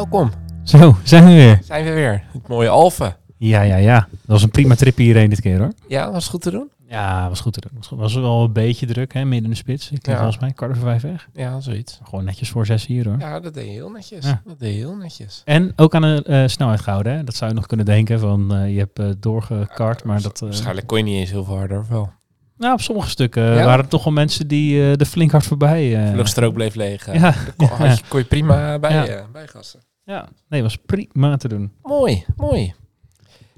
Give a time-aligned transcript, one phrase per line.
[0.00, 0.30] Welkom,
[0.64, 1.58] Zo, zijn we weer.
[1.64, 2.22] zijn we weer.
[2.32, 3.16] Het mooie Alphen.
[3.36, 3.98] Ja, ja, ja.
[4.10, 5.72] Dat was een prima trip hierheen dit keer hoor.
[5.88, 6.70] Ja, was goed te doen?
[6.88, 7.70] Ja, was goed te doen.
[7.78, 9.90] Was, was wel een beetje druk, hè, midden in de spits.
[9.90, 10.14] Ik ja.
[10.16, 11.28] volgens mij kwart over vijf weg.
[11.32, 12.00] Ja, zoiets.
[12.04, 13.16] Gewoon netjes voor zes hier hoor.
[13.18, 14.24] Ja, dat deed je heel netjes.
[14.26, 14.42] Ja.
[14.44, 15.42] Dat deed je heel netjes.
[15.44, 17.12] En ook aan de eh, snelheid gehouden.
[17.16, 17.24] Hè?
[17.24, 20.40] Dat zou je nog kunnen denken van eh, je hebt eh, doorgekart, maar dat...
[20.40, 22.10] Waarschijnlijk kon je niet eens heel veel harder, of wel?
[22.56, 23.64] nou, op sommige stukken Ja?
[23.64, 25.96] waren er toch wel mensen die er flink hard voorbij...
[26.04, 27.12] eh, De luchtstrook bleef leeg.
[27.12, 29.26] ja, Kon, je, kon je prima bij, Ja.
[29.32, 29.80] bijgassen.
[30.10, 31.72] Ja, nee, was prima te doen.
[31.82, 32.74] Mooi, mooi.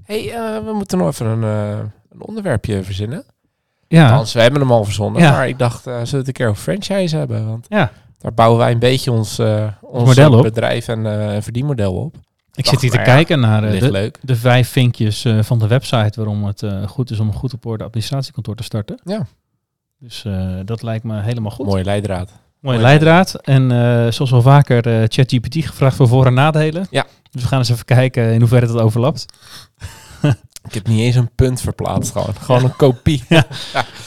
[0.03, 1.79] hey, eh, we moeten nog even een, eh,
[2.11, 3.25] een onderwerpje verzinnen.
[3.89, 5.23] Ja, Althans, we hebben hem al verzonnen.
[5.23, 5.31] Ja.
[5.31, 7.47] Maar ik dacht, eh zullen we het een keer over franchise hebben?
[7.47, 7.93] Want ja.
[8.19, 9.41] daar bouwen wij een beetje ons,
[9.81, 10.43] ons model op.
[10.43, 12.17] bedrijf en verdienmodel op.
[12.55, 14.19] ik zit hier te ja, kijken naar de, leuk.
[14.23, 17.85] de vijf vinkjes van de website waarom het goed is om een goed op orde
[17.85, 19.01] administratiekantoor te starten.
[19.05, 19.27] Ja.
[19.99, 20.25] Dus
[20.65, 21.67] dat lijkt me helemaal goed.
[21.67, 22.33] Mooie leidraad.
[22.63, 22.89] Mooie Mooi.
[22.89, 23.35] leidraad.
[23.35, 26.87] En eh, zoals wel vaker eh, ChatGPT gevraagd voor voor- en nadelen.
[26.91, 27.07] Ja.
[27.31, 29.25] Dus we gaan eens even kijken in hoeverre het overlapt.
[30.69, 32.35] Ik heb niet eens een punt verplaatst gewoon.
[32.41, 33.25] Gewoon een kopie.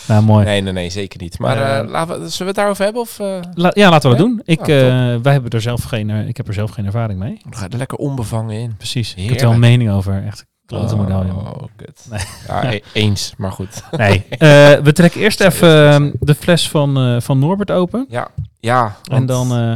[0.07, 0.45] Nou, mooi.
[0.45, 1.39] Nee, nee, nee, zeker niet.
[1.39, 3.01] Maar Eh, laten we, zullen we het daarover hebben?
[3.01, 4.31] Of eh, La- ja, laten we dat Ja?
[4.31, 4.41] doen.
[4.45, 7.19] Ik, Nou, eh, wij hebben er zelf geen, eh, ik heb er zelf geen ervaring
[7.19, 7.39] mee.
[7.43, 8.75] dan ga je er lekker onbevangen in?
[8.77, 9.13] Precies.
[9.15, 10.23] Ik heb er wel een mening over.
[10.25, 11.19] Echt klote model.
[11.19, 12.05] Oh, kut.
[12.11, 12.21] Nee.
[12.47, 13.83] Ja, e- eens, maar goed.
[13.91, 14.25] Nee.
[14.29, 14.37] Eh,
[14.83, 18.05] we trekken eerst even eh, de fles van, eh, van Norbert open.
[18.09, 18.27] Ja,
[18.59, 18.95] ja.
[19.11, 19.75] En dan eh,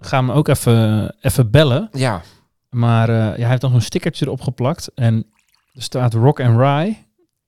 [0.00, 1.88] gaan we ook even, even bellen.
[1.92, 2.20] Ja,
[2.70, 4.90] Maar ja, hij heeft nog een stickertje erop geplakt.
[4.94, 5.26] En
[5.74, 6.96] er staat Rock and Rye.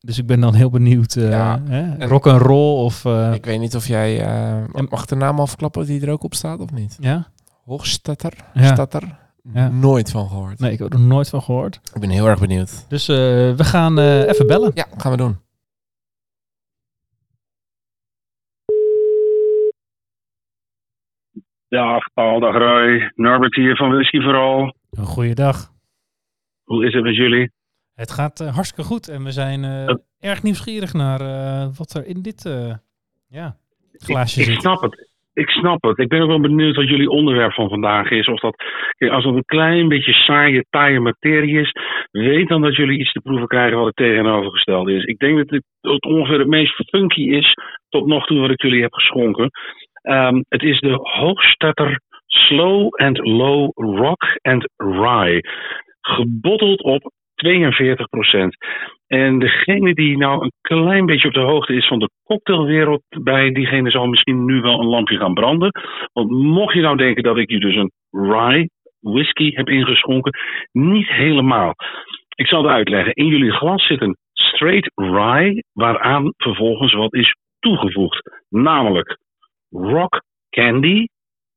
[0.00, 1.12] Dus ik ben dan heel benieuwd.
[1.14, 1.80] Ja, hè?
[1.98, 3.04] en- Rock and roll of...
[3.34, 4.26] ik weet niet of jij...
[4.88, 6.96] mag de naam al verklappen die er ook op staat of niet?
[7.00, 7.26] ja?
[7.64, 8.32] Hoogstatter?
[8.54, 8.72] Ja.
[8.72, 9.18] Statter?
[9.42, 9.68] Ja.
[9.68, 10.58] Nooit van gehoord.
[10.58, 11.80] Nee, ik heb er nog nooit van gehoord.
[11.94, 12.86] Ik ben heel erg benieuwd.
[12.88, 13.16] Dus eh,
[13.54, 14.70] we gaan eh, even bellen.
[14.74, 15.40] Ja, gaan we doen.
[21.68, 23.12] Dag Paul, dag Roy.
[23.14, 24.74] Norbert hier van Whisky Vooral.
[24.90, 25.72] Een goeiedag.
[26.64, 27.50] Hoe is het met jullie?
[27.94, 29.08] Het gaat eh, hartstikke goed.
[29.08, 29.96] En we zijn Oh.
[30.18, 32.74] erg nieuwsgierig naar eh, wat er in dit eh,
[33.28, 33.56] ja,
[33.92, 34.60] glaasje ik, ik zit.
[34.62, 35.10] snap het.
[35.34, 35.98] Ik snap het.
[35.98, 38.26] Ik ben ook wel benieuwd wat jullie onderwerp van vandaag is.
[38.26, 38.64] Of dat,
[38.98, 41.72] als het een klein beetje saaie, taaie materie is,
[42.10, 45.04] weet dan dat jullie iets te proeven krijgen wat het tegenovergestelde is.
[45.04, 47.54] Ik denk dat het ongeveer het meest funky is
[47.88, 49.50] tot nog toe wat ik jullie heb geschonken.
[50.02, 55.40] Ehm, het is de Hoogstetter Slow and Low Rock and Rye.
[56.00, 58.06] Gebotteld op 42
[59.12, 63.50] En degene die nou een klein beetje op de hoogte is van de cocktailwereld, bij
[63.50, 65.70] diegene zal misschien nu wel een lampje gaan branden.
[66.12, 68.68] Want mocht je nou denken dat ik je dus een rye
[69.00, 70.32] whisky heb ingeschonken,
[70.72, 71.74] niet helemaal.
[72.34, 73.14] Ik zal het uitleggen.
[73.14, 78.30] In jullie glas zit een straight rye, waaraan vervolgens wat is toegevoegd.
[78.48, 79.18] Namelijk
[79.70, 81.06] rock candy,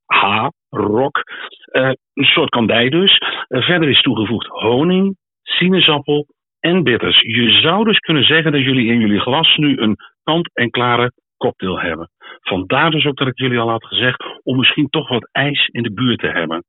[0.05, 1.23] H, rock,
[1.71, 3.17] eh, een soort kandij dus.
[3.47, 6.25] Eh, verder is toegevoegd honing, sinaasappel
[6.65, 7.21] en bitters.
[7.21, 12.09] Je zou dus kunnen zeggen dat jullie in jullie glas nu een kant-en-klare cocktail hebben.
[12.41, 15.83] Vandaar dus ook dat ik jullie al had gezegd om misschien toch wat ijs in
[15.83, 16.63] de buurt te hebben.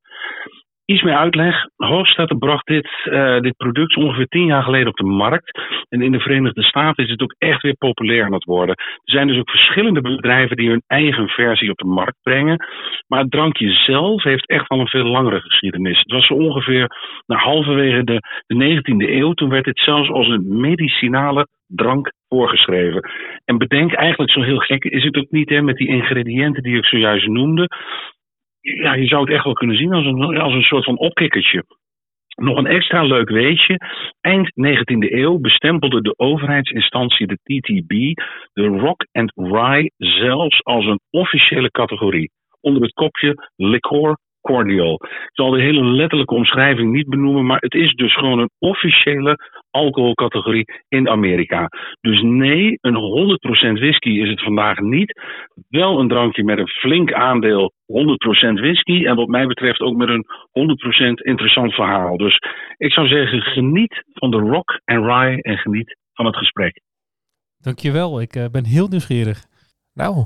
[0.87, 1.67] Iets meer uitleg.
[1.77, 5.61] Hoofdstad bracht dit, eh, dit product ongeveer tien jaar geleden op de markt.
[5.89, 8.75] En in de Verenigde Staten is het ook echt weer populair aan het worden.
[8.77, 12.67] Er zijn dus ook verschillende bedrijven die hun eigen versie op de markt brengen.
[13.07, 15.99] Maar het drankje zelf heeft echt wel een veel langere geschiedenis.
[15.99, 16.91] Het was zo ongeveer
[17.27, 19.33] nou, halverwege de, de 19e eeuw.
[19.33, 23.11] Toen werd dit zelfs als een medicinale drank voorgeschreven.
[23.45, 26.77] En bedenk eigenlijk zo heel gek is het ook niet hè, met die ingrediënten die
[26.77, 27.69] ik zojuist noemde.
[28.75, 31.65] Ja, je zou het echt wel kunnen zien als een, als een soort van opkikkertje.
[32.37, 33.79] Nog een extra leuk weetje.
[34.21, 37.91] Eind 19e eeuw bestempelde de overheidsinstantie, de TTB,
[38.53, 42.31] de Rock and Rye zelfs als een officiële categorie.
[42.61, 44.95] Onder het kopje liqueur cordial.
[45.03, 49.37] Ik zal de hele letterlijke omschrijving niet benoemen, maar het is dus gewoon een officiële
[49.71, 51.69] alcoholcategorie in Amerika.
[52.01, 53.39] Dus nee, een
[53.77, 55.21] 100% whisky is het vandaag niet.
[55.69, 59.07] Wel een drankje met een flink aandeel 100% whisky.
[59.07, 62.17] En wat mij betreft ook met een 100% interessant verhaal.
[62.17, 62.39] Dus
[62.77, 66.81] ik zou zeggen, geniet van de rock en rye en geniet van het gesprek.
[67.59, 69.39] Dankjewel, ik eh, ben heel nieuwsgierig.
[69.95, 70.25] Nou,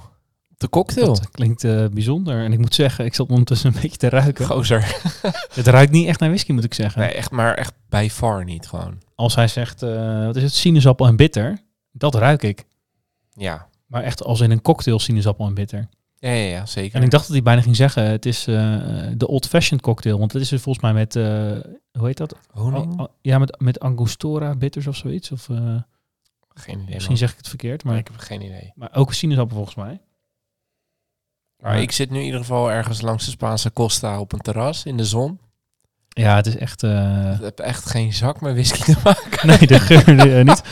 [0.61, 1.07] de cocktail.
[1.07, 2.45] Dat klinkt eh, bijzonder.
[2.45, 4.47] En ik moet zeggen, ik zat ondertussen een beetje te ruiken.
[4.47, 4.97] Gozer.
[5.55, 7.01] Het ruikt niet echt naar whisky, moet ik zeggen.
[7.01, 8.99] Nee, echt, maar echt bij far niet gewoon.
[9.15, 11.59] Als hij zegt, eh, wat is het, sinaasappel en bitter,
[11.93, 12.65] dat ruik ik.
[13.33, 13.69] Ja.
[13.87, 15.89] Maar echt als in een cocktail sinaasappel en bitter.
[16.19, 16.97] Ja, ja, ja zeker.
[16.97, 18.55] En ik dacht dat hij bijna ging zeggen, het is eh,
[19.17, 20.19] de old-fashioned cocktail.
[20.19, 21.15] Want het is er volgens mij met,
[21.99, 22.37] hoe heet dat?
[22.51, 22.93] Honing?
[22.93, 25.31] Al- al- ja, met, met Angostura bitters of zoiets.
[25.33, 25.47] Of,
[26.55, 26.85] Geen idee.
[26.95, 27.17] misschien man.
[27.17, 28.73] zeg ik het verkeerd, maar, ik heb geen idee.
[28.75, 30.01] maar ook sinaasappel volgens mij.
[31.63, 34.85] Maar ik zit nu in ieder geval ergens langs de Spaanse Costa op een terras
[34.85, 35.41] in de zon.
[36.09, 36.83] Ja, het is echt...
[36.83, 39.47] eh, Ik heb echt geen zak met whisky te maken.
[39.47, 40.63] nee, de geur eh, niet.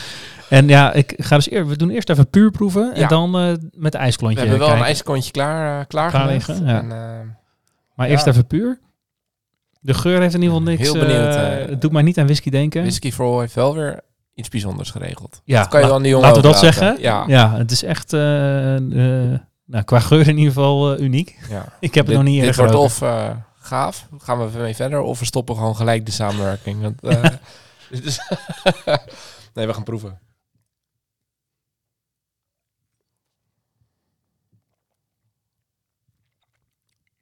[0.49, 3.07] En ja, ik ga dus eer, we doen eerst even puur proeven en Ja.
[3.07, 4.85] dan eh, met de We ijsklontje hebben wel kijken.
[4.85, 6.47] een ijskontje klaar, uh, klaar, Klaar gelegd.
[6.47, 6.81] liggen, ja.
[7.95, 8.31] Maar eerst Ja.
[8.31, 8.79] even puur.
[9.79, 10.81] De geur heeft in ieder geval niks.
[10.81, 11.35] Heel benieuwd,
[11.69, 12.81] het doet mij niet aan whisky denken.
[12.81, 13.99] Whisky for All heeft wel weer
[14.33, 15.41] iets bijzonders geregeld.
[15.45, 16.97] ja, Dat kan je dan die jongen laten we dat zeggen.
[17.01, 17.23] Ja.
[17.27, 18.13] Ja, het is echt
[19.69, 21.37] nou, qua geur in ieder geval eh, uniek.
[21.49, 21.73] ja.
[21.79, 23.25] Ik heb het dit, nog niet dit eerder wordt geroken.
[23.25, 26.81] of eh, gaaf, gaan we mee verder, of we stoppen gewoon gelijk de samenwerking.
[26.81, 27.31] Want, eh,
[27.89, 28.19] dit is
[29.53, 30.19] nee, we gaan proeven.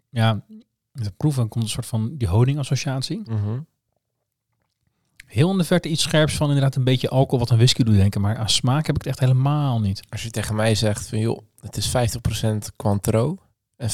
[0.09, 0.45] Ja,
[0.91, 3.21] de proeven komt een soort van die honingassociatie.
[3.25, 3.59] Mhm.
[5.27, 7.95] Heel in de verte iets scherps van inderdaad een beetje alcohol wat een whisky doet
[7.95, 8.21] denken.
[8.21, 10.01] Maar aan smaak heb ik het echt helemaal niet.
[10.09, 11.91] Als je tegen mij zegt van joh, het is 50%
[12.75, 13.37] Cointreau
[13.77, 13.93] en 50%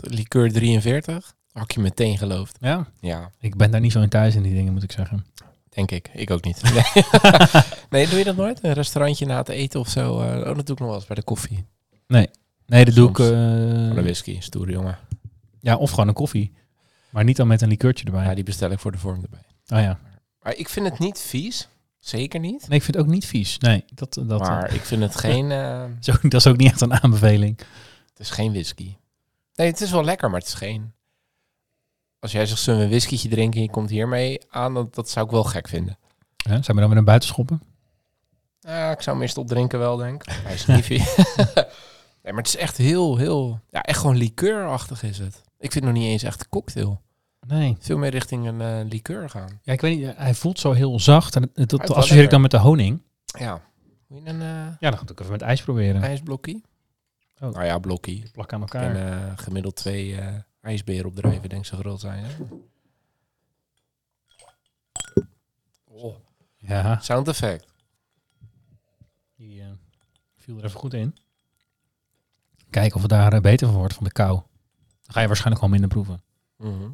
[0.00, 2.56] liqueur 43, had je meteen geloofd.
[2.60, 5.26] Ja, Ja, ik ben daar niet zo in thuis in die dingen moet ik zeggen.
[5.68, 6.10] denk ik.
[6.14, 6.62] Ik ook niet.
[6.72, 7.04] Nee,
[7.90, 8.58] nee doe je dat nooit?
[8.62, 10.20] Een restaurantje na het eten of zo?
[10.20, 11.64] Eh, oh, dat doe ik nog wel eens bij de koffie.
[12.66, 13.16] Nee, dat doe ik...
[13.16, 13.26] Voor
[13.94, 14.98] de whisky, stoere jongen.
[15.60, 16.52] ja, of gewoon een koffie.
[17.10, 18.24] Maar niet dan met een likeurtje erbij.
[18.24, 19.42] Ja, die bestel ik voor de vorm erbij.
[19.78, 19.98] Oh ja.
[20.42, 21.68] Maar ik vind het niet vies.
[21.98, 22.68] Zeker niet.
[22.68, 23.58] Nee, ik vind het ook niet vies.
[23.58, 25.50] Nee, dat, dat, maar ik vind het geen...
[25.50, 25.84] eh,
[26.22, 27.58] dat is ook niet echt een aanbeveling.
[28.08, 28.96] het is geen whisky.
[29.54, 30.92] Nee, het is wel lekker, maar het is geen...
[32.18, 35.10] Als jij zegt, zullen we een whiskytje drinken en je komt hiermee aan, dat, dat
[35.10, 35.98] zou ik wel gek vinden.
[36.36, 37.62] Ja, zijn we dan weer naar buiten schoppen?
[38.60, 40.32] Ja, ik zou hem eerst opdrinken wel, denk ik.
[40.32, 41.16] Hij is niet vies.
[42.22, 43.60] nee, maar het is echt heel, heel...
[43.70, 45.42] Ja, echt gewoon likeurachtig is het.
[45.58, 47.00] Ik vind het nog niet eens echt een cocktail.
[47.46, 47.76] Nee.
[47.80, 49.60] Veel meer richting een eh liqueur gaan.
[49.62, 50.16] Ja, ik weet niet.
[50.16, 51.36] Hij voelt zo heel zacht.
[51.36, 53.02] En het- dat associeer ik dan met de honing.
[53.38, 53.62] Ja.
[54.06, 54.48] Moet je een eh,
[54.80, 56.02] Ja, dan ga ik even met ijs proberen.
[56.02, 56.62] ijsblokkie?
[57.40, 57.52] Oh.
[57.52, 58.30] Nou ja, blokkie.
[58.32, 58.96] Plak aan En elkaar.
[59.28, 60.18] eh, gemiddeld twee
[60.60, 62.24] ijsberen opdrijven, denk ik, zo groot zijn.
[62.24, 62.30] Hè?
[65.84, 66.16] Oh,
[66.56, 67.66] ja, sound effect.
[69.36, 69.62] die
[70.36, 71.14] viel er even goed in.
[72.70, 74.32] Kijken of het daar beter van wordt van de kou.
[74.32, 76.22] Dan ga je waarschijnlijk wel minder proeven.
[76.56, 76.90] Mhm.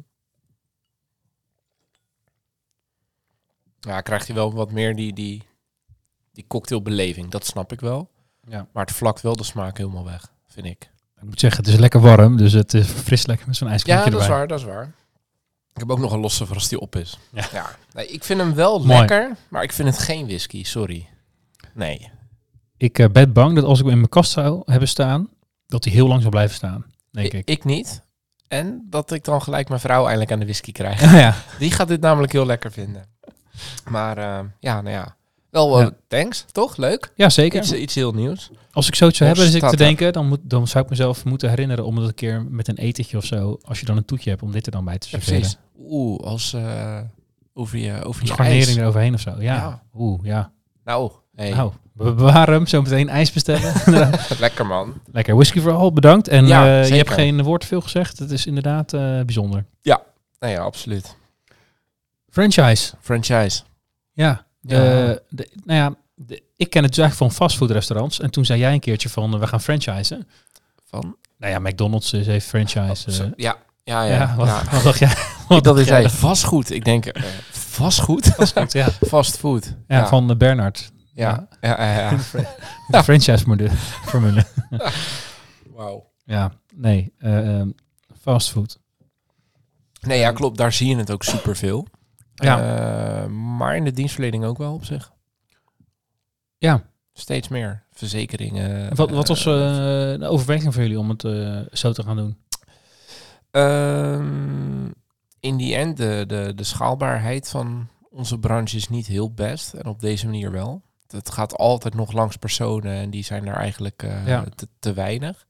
[3.79, 5.43] Ja, krijg je wel wat meer die, die,
[6.33, 7.29] die cocktailbeleving.
[7.29, 8.09] Dat snap ik wel.
[8.47, 8.67] Ja.
[8.73, 10.91] Maar het vlakt wel de smaak helemaal weg, vind ik.
[11.17, 12.37] Ik moet zeggen, het is lekker warm.
[12.37, 14.93] Dus het is fris lekker met zo'n Ja, ijsklontje dat is waar, dat is waar.
[15.73, 17.19] Ik heb ook nog een losse voor als die op is.
[17.51, 17.69] Ja.
[17.93, 18.99] Nee, ik vind hem wel Mooi.
[18.99, 21.07] lekker, maar ik vind het geen whisky, sorry.
[21.73, 22.11] Nee.
[22.77, 25.29] Ik eh, ben bang dat als ik hem in mijn kast zou hebben staan,
[25.65, 26.85] dat hij heel lang zal blijven staan.
[27.11, 27.49] Denk ik.
[27.49, 28.01] ik niet.
[28.47, 31.01] En dat ik dan gelijk mijn vrouw eindelijk aan de whisky krijg.
[31.25, 31.35] ja.
[31.59, 33.05] Die gaat dit namelijk heel lekker vinden.
[33.89, 35.15] Maar eh, ja, nou ja.
[35.49, 35.91] Wel, eh, Ja.
[36.07, 36.77] thanks, toch?
[36.77, 37.11] Leuk.
[37.15, 37.59] ja, zeker.
[37.61, 38.49] Iets, iets heel nieuws.
[38.71, 41.25] Als ik zoiets zou hebben, dus ik te denken, dan, moet, dan zou ik mezelf
[41.25, 44.05] moeten herinneren om het een keer met een etentje of zo, als je dan een
[44.05, 45.39] toetje hebt, om dit er dan bij te Ja, serveren.
[45.39, 45.57] precies.
[45.89, 46.99] Oeh, als eh,
[47.53, 48.75] over je, over je Scharnering ijs.
[48.77, 49.29] eroverheen of zo.
[49.31, 49.55] Ja.
[49.55, 49.83] Ja.
[49.95, 50.51] Oeh, ja.
[50.83, 52.67] Nou, hey, Nou, we bewaren hem.
[52.67, 53.73] Zo meteen ijs bestellen.
[54.39, 54.93] lekker man.
[55.11, 55.35] Lekker.
[55.35, 56.27] Whisky voor al, bedankt.
[56.27, 58.19] En Ja, eh, je hebt geen woord veel gezegd.
[58.19, 59.65] Het is inderdaad eh, bijzonder.
[60.39, 61.15] Nou ja, absoluut.
[62.41, 62.93] Franchise.
[63.01, 63.61] Franchise.
[64.13, 64.45] Ja.
[64.61, 68.19] De, de- nou ja, de- ik ken het dus eigenlijk van fastfoodrestaurants.
[68.19, 70.27] En toen zei jij een keertje van, eh, we gaan franchisen.
[70.89, 71.15] Van?
[71.37, 73.11] Nou ja, McDonald's is- heeft franchise.
[73.11, 74.13] Zo- eh, ja, ja, ja.
[74.15, 74.63] ja, wat, ja.
[74.71, 75.13] wat dacht jij?
[75.47, 76.09] Wat dat is hij.
[76.09, 76.71] Vastgoed.
[76.71, 78.25] Ik denk, eh, vastgoed?
[78.27, 78.87] Vastgoed, ja.
[79.07, 79.73] Fastfood.
[79.87, 80.07] ja.
[80.07, 80.91] van uh, Bernard.
[81.13, 82.09] Ja, ja, ja.
[82.09, 82.17] ja.
[82.87, 83.69] De franchise formule.
[84.05, 84.45] formule.
[85.73, 86.09] Wauw.
[86.25, 87.13] Ja, nee.
[87.17, 87.69] eh, ehm,
[88.21, 88.79] fastfood.
[90.01, 90.57] Nee, ja, klopt.
[90.57, 91.87] Daar zie je het ook superveel.
[92.43, 93.21] Ja.
[93.23, 95.11] Eh, maar in de dienstverlening ook wel op zich.
[96.57, 96.81] Ja.
[97.13, 97.83] Steeds meer.
[97.91, 98.95] Verzekeringen.
[98.95, 102.15] Wat, wat was eh, eh, de overweging voor jullie om het eh, zo te gaan
[102.15, 102.37] doen?
[103.51, 104.85] Ehm,
[105.39, 109.73] in die end, de, de, de schaalbaarheid van onze branche is niet heel best.
[109.73, 110.81] En op deze manier wel.
[111.07, 114.45] Het gaat altijd nog langs personen en die zijn er eigenlijk eh, Ja.
[114.55, 115.45] te, te weinig.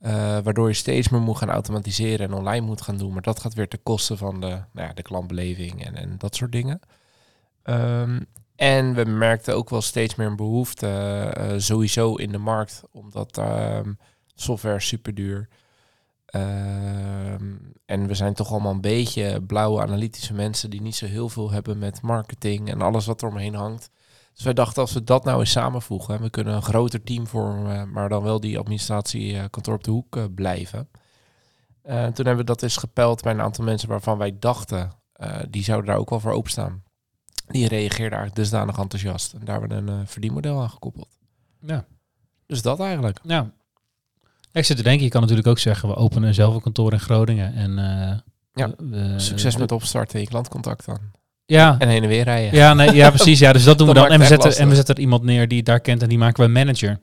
[0.00, 3.12] Eh, waardoor je steeds meer moet gaan automatiseren en online moet gaan doen.
[3.12, 6.36] Maar dat gaat weer ten koste van de, nou ja, de klantbeleving en, en dat
[6.36, 6.80] soort dingen.
[7.62, 8.20] Ehm,
[8.56, 12.82] en we merkten ook wel steeds meer een behoefte eh, sowieso in de markt.
[12.90, 13.92] Omdat ehm,
[14.34, 15.48] software super duur.
[16.26, 21.28] Ehm, en we zijn toch allemaal een beetje blauwe analytische mensen die niet zo heel
[21.28, 23.90] veel hebben met marketing en alles wat er omheen hangt.
[24.38, 27.26] Dus wij dachten als we dat nou eens samenvoegen, en we kunnen een groter team
[27.26, 30.88] vormen, maar dan wel die administratiekantoor op de hoek eh, blijven.
[31.82, 35.38] Eh, toen hebben we dat eens gepeld bij een aantal mensen waarvan wij dachten, eh,
[35.50, 36.82] die zouden daar ook wel voor openstaan.
[37.46, 39.32] Die reageerden eigenlijk dusdanig enthousiast.
[39.32, 41.08] En daar hebben we een eh, verdienmodel aan gekoppeld.
[41.60, 41.84] Ja.
[42.46, 43.18] Dus dat eigenlijk.
[43.22, 43.50] Ja.
[44.52, 47.00] Ik zit te denken, je kan natuurlijk ook zeggen, we openen zelf een kantoor in
[47.00, 47.54] Groningen.
[47.54, 48.18] En, eh,
[48.52, 50.98] Ja, we- Succes met opstarten en je klantcontact dan.
[51.50, 52.54] Ja, En heen en weer rijden.
[52.54, 53.38] ja, nee, ja, precies.
[53.38, 54.10] Ja, dus dat doen Dat we dan.
[54.10, 56.44] En we, zetten, en we zetten er iemand neer die daar kent en die maken
[56.44, 57.00] we manager.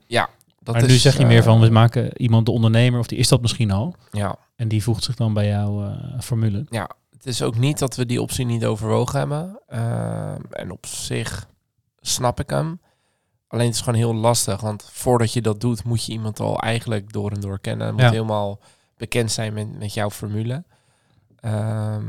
[0.60, 3.18] Dat maar nu zeg je meer eh, van, we maken iemand de ondernemer, of die
[3.18, 3.96] is dat misschien al.
[4.12, 6.66] Ja, En die voegt zich dan bij jouw eh, formule.
[7.12, 9.60] het is ook niet dat we die optie niet overwogen hebben.
[9.68, 11.48] Ehm, en op zich
[12.02, 12.80] snap ik hem.
[13.48, 14.62] Alleen het is gewoon heel lastig.
[14.62, 17.92] Want voordat je dat doet, moet je iemand al eigenlijk door en door kennen.
[17.94, 18.10] Moet Ja.
[18.12, 18.60] helemaal
[18.98, 20.64] bekend zijn met, met jouw formule.
[21.40, 22.04] Ehm,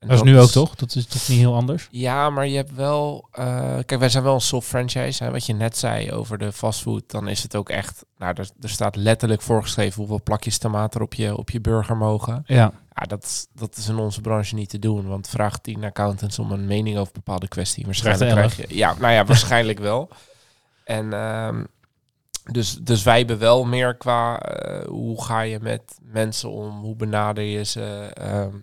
[0.00, 0.74] en Dat is nu ook toch?
[0.74, 1.88] Dat is toch niet heel anders?
[1.90, 3.28] Ja, maar je hebt wel.
[3.32, 5.24] eh, kijk, wij zijn wel een soft franchise.
[5.24, 8.04] Hè, wat je net zei over de fastfood, dan is het ook echt.
[8.18, 11.96] Nou, er, er staat letterlijk voorgeschreven hoeveel plakjes tomaat er op je, op je burger
[11.96, 12.42] mogen.
[12.46, 12.72] Ja.
[12.94, 15.06] Ja, dat, dat is in onze branche niet te doen.
[15.08, 17.84] Want vraag tien accountants om een mening over bepaalde kwestie.
[17.84, 18.64] Waarschijnlijk krijg je.
[18.68, 20.10] Ja, nou ja, waarschijnlijk wel.
[20.84, 21.64] En ehm,
[22.52, 26.96] dus, dus wij hebben wel meer qua eh, hoe ga je met mensen om, hoe
[26.96, 28.54] benader je ze, ehm,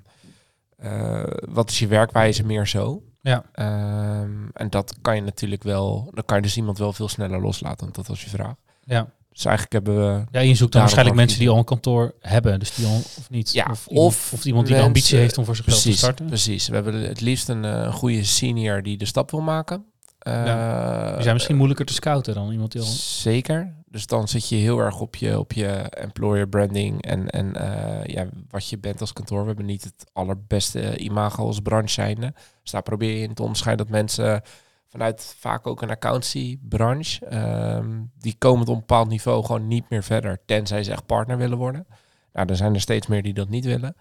[0.77, 3.03] eh, wat is je werkwijze meer zo.
[3.21, 3.43] Ja.
[3.53, 7.41] Ehm, en dat kan je natuurlijk wel, dan kan je dus iemand wel veel sneller
[7.41, 8.55] loslaten, want dat was je vraag.
[8.83, 9.07] Ja.
[9.31, 12.59] Dus eigenlijk hebben we Ja, je zoekt dan waarschijnlijk mensen die al een kantoor hebben.
[12.59, 13.53] Dus die al, of niet.
[13.53, 16.05] Ja, of, iemand, of of iemand die de ambitie heeft om voor zichzelf precies, te
[16.05, 16.25] starten.
[16.25, 16.67] Precies.
[16.67, 19.85] We hebben het liefst een, eh, goede senior die de stap wil maken.
[20.19, 22.87] Eh, Die zijn misschien moeilijker te scouten dan iemand die al...
[22.87, 23.73] Zeker.
[23.97, 28.05] Dus dan zit je heel erg op je, op je employer branding en, en eh,
[28.13, 29.41] ja, wat je bent als kantoor.
[29.41, 32.33] We hebben niet het allerbeste imago als branche zijnde.
[32.61, 34.41] Dus daar probeer je in te onderscheiden dat mensen
[34.87, 39.89] vanuit vaak ook een accountancy branche, ehm, die komen op een bepaald niveau gewoon niet
[39.89, 41.87] meer verder, tenzij ze echt partner willen worden.
[42.33, 43.95] Nou, er zijn er steeds meer die dat niet willen.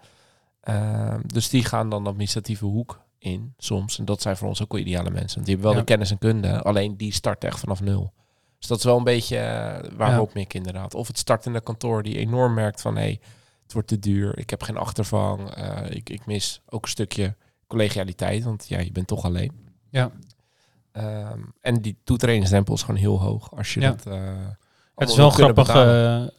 [0.61, 3.99] Ehm, dus die gaan dan de administratieve hoek in soms.
[3.99, 5.35] En dat zijn voor ons ook wel ideale mensen.
[5.35, 5.79] Want die hebben wel Ja.
[5.85, 8.13] de kennis en kunde, alleen die starten echt vanaf nul.
[8.59, 10.15] Dus dat is wel een beetje eh, waar Ja.
[10.15, 10.93] we op mikken inderdaad.
[10.93, 12.95] Of het startende kantoor die enorm merkt van...
[12.95, 13.19] hé, hey,
[13.63, 17.35] het wordt te duur, ik heb geen achtervang, eh, ik, ik mis ook een stukje
[17.67, 19.51] collegialiteit, want ja, je bent toch alleen.
[19.89, 20.11] Ja.
[20.91, 23.89] Ehm, en die toetredingsdrempel is gewoon heel hoog als je Ja.
[23.89, 24.05] dat...
[24.05, 24.21] eh,
[24.95, 25.67] Het is wel een grappig,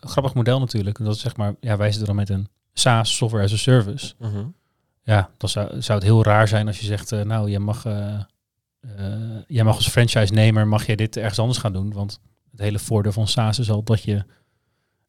[0.00, 0.98] grappig model natuurlijk.
[0.98, 4.14] Dat is zeg maar, ja, wij zitten dan met een SaaS, software as a service.
[4.18, 4.44] Mhm.
[5.02, 7.84] Ja, dan zou, zou het heel raar zijn als je zegt, nou, jij mag,
[9.46, 11.92] jij mag als franchise-nemer, mag jij dit ergens anders gaan doen.
[11.92, 14.12] Want het hele voordeel van SaaS is al dat je,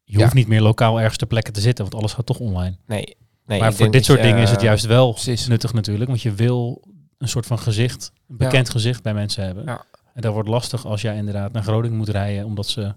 [0.03, 0.24] je Ja.
[0.24, 2.77] hoeft niet meer lokaal ergens ter plekke te zitten, want alles gaat toch online.
[2.88, 3.59] Nee, nee.
[3.59, 5.48] maar voor dit soort je, dingen is het eh, juist wel precies.
[5.48, 6.81] nuttig natuurlijk, want je wil
[7.17, 9.63] een soort van gezicht, een bekend gezicht bij mensen hebben.
[9.65, 9.86] Ja.
[10.13, 12.93] En dat wordt lastig als jij inderdaad naar Groningen moet rijden, omdat ze...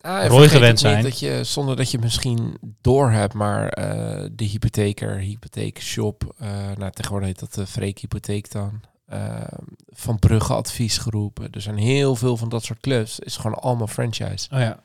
[0.00, 1.02] Ah, vergeet gewend zijn.
[1.02, 6.90] Dat je, zonder dat je misschien door hebt, maar eh, de hypotheker, hypotheekshop, eh nou
[6.92, 8.80] tegenwoordig heet dat de Freek Hypotheek dan.
[9.10, 9.42] Eh,
[9.88, 11.48] van Brugge adviesgroepen.
[11.50, 13.18] Er zijn heel veel van dat soort clubs.
[13.18, 14.48] is gewoon allemaal franchise.
[14.52, 14.78] Oh ja,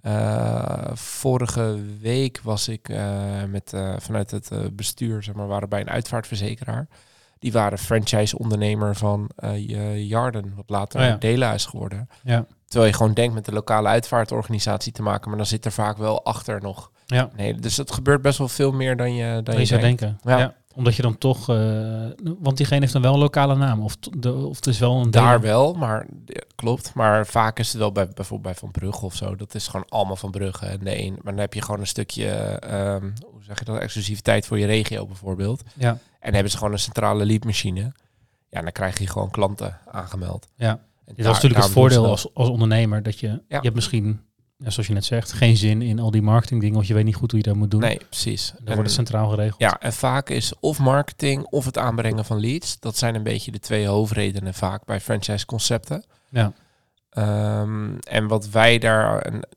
[0.00, 5.90] Eh, vorige week was ik eh, met, vanuit het bestuur, zeg maar, waren bij een
[5.90, 6.86] uitvaartverzekeraar.
[7.38, 9.30] Die waren franchise-ondernemer van
[9.96, 11.16] Jarden, wat later Oh ja.
[11.16, 12.08] Dela is geworden.
[12.22, 15.72] ja, Terwijl je gewoon denkt met de lokale uitvaartorganisatie te maken, maar dan zit er
[15.72, 16.90] vaak wel achter nog.
[17.06, 17.30] ja.
[17.36, 20.00] Nee, dus het gebeurt best wel veel meer dan je, dan je je zou denkt.
[20.00, 20.20] denken.
[20.30, 20.38] Ja.
[20.38, 20.54] Ja.
[20.74, 21.48] Omdat je dan toch...
[21.48, 22.06] eh,
[22.38, 23.80] want diegene heeft dan wel een lokale naam.
[23.80, 25.10] Of, de, of het is wel een...
[25.10, 26.94] Daar deel- wel, maar ja, klopt.
[26.94, 29.36] Maar vaak is het wel bij bijvoorbeeld bij Van Brugge of zo.
[29.36, 30.66] Dat is gewoon allemaal Van Brugge.
[30.66, 33.78] En de een, maar dan heb je gewoon een stukje, ehm, hoe zeg je dat,
[33.78, 35.62] exclusiviteit voor je regio bijvoorbeeld.
[35.74, 37.92] Ja, En dan hebben ze gewoon een centrale leadmachine.
[38.48, 40.48] Ja, dan krijg je gewoon klanten aangemeld.
[40.56, 40.68] ja.
[41.06, 43.02] En dat is natuurlijk het voordeel als, als ondernemer.
[43.02, 44.20] Dat je, je hebt misschien,
[44.64, 46.74] ja, zoals je net zegt, geen zin in al die marketing dingen.
[46.74, 47.80] Want je weet niet goed hoe je dat moet doen.
[47.80, 48.50] Nee, precies.
[48.50, 49.60] Dan En- wordt het centraal geregeld.
[49.60, 52.80] Ja, en vaak is of marketing of het aanbrengen van leads.
[52.80, 56.04] Dat zijn een beetje de twee hoofdredenen vaak bij franchise concepten.
[56.28, 56.52] Ja.
[57.10, 59.48] Ehm, en wat wij daar, en,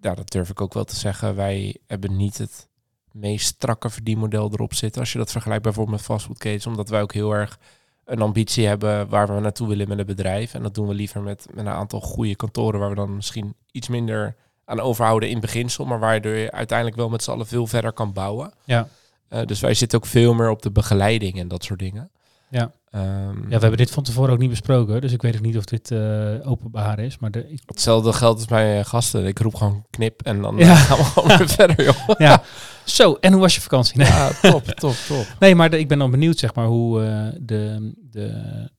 [0.00, 2.68] ja, dat durf ik ook wel te zeggen, wij hebben niet het
[3.12, 5.00] meest strakke verdienmodel erop zitten.
[5.00, 7.58] Als je dat vergelijkt bijvoorbeeld met fastfoodketens, omdat wij ook heel erg
[8.04, 10.54] een ambitie hebben waar we naartoe willen met het bedrijf.
[10.54, 13.54] En dat doen we liever met, met een aantal goede kantoren waar we dan misschien
[13.70, 17.66] iets minder aan overhouden in beginsel, maar waardoor je uiteindelijk wel met z'n allen veel
[17.66, 18.52] verder kan bouwen.
[18.64, 18.88] Ja.
[19.28, 22.10] Eh, dus wij zitten ook veel meer op de begeleiding en dat soort dingen.
[22.48, 22.72] Ja.
[22.92, 23.04] Ehm,
[23.42, 25.64] Ja, we hebben dit van tevoren ook niet besproken, dus ik weet ook niet of
[25.64, 27.18] dit eh, openbaar is.
[27.18, 29.26] Maar de, ik- Hetzelfde geldt als bij eh, gasten.
[29.26, 30.70] Ik roep gewoon knip en dan Ja.
[30.70, 32.18] eh, gaan we gewoon weer verder, joh.
[32.18, 32.42] ja.
[32.84, 33.96] Zo, en hoe was je vakantie?
[33.98, 35.26] Nee, Ja, top, top, top.
[35.40, 37.00] nee maar de- ik ben dan benieuwd, zeg maar, hoe
[37.40, 38.70] de, de,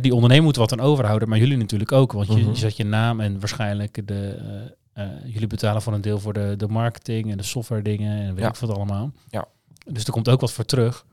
[0.00, 2.12] die ondernemer moet wat aan overhouden, maar jullie natuurlijk ook.
[2.12, 2.48] Want je, Mhm.
[2.48, 4.38] je zet je naam en waarschijnlijk de,
[5.24, 8.44] jullie betalen voor een deel voor de, de marketing en de software dingen en weet
[8.44, 8.48] Ja.
[8.48, 9.12] ik wat allemaal.
[9.28, 9.44] Ja.
[9.86, 11.04] Dus er komt ook wat voor terug.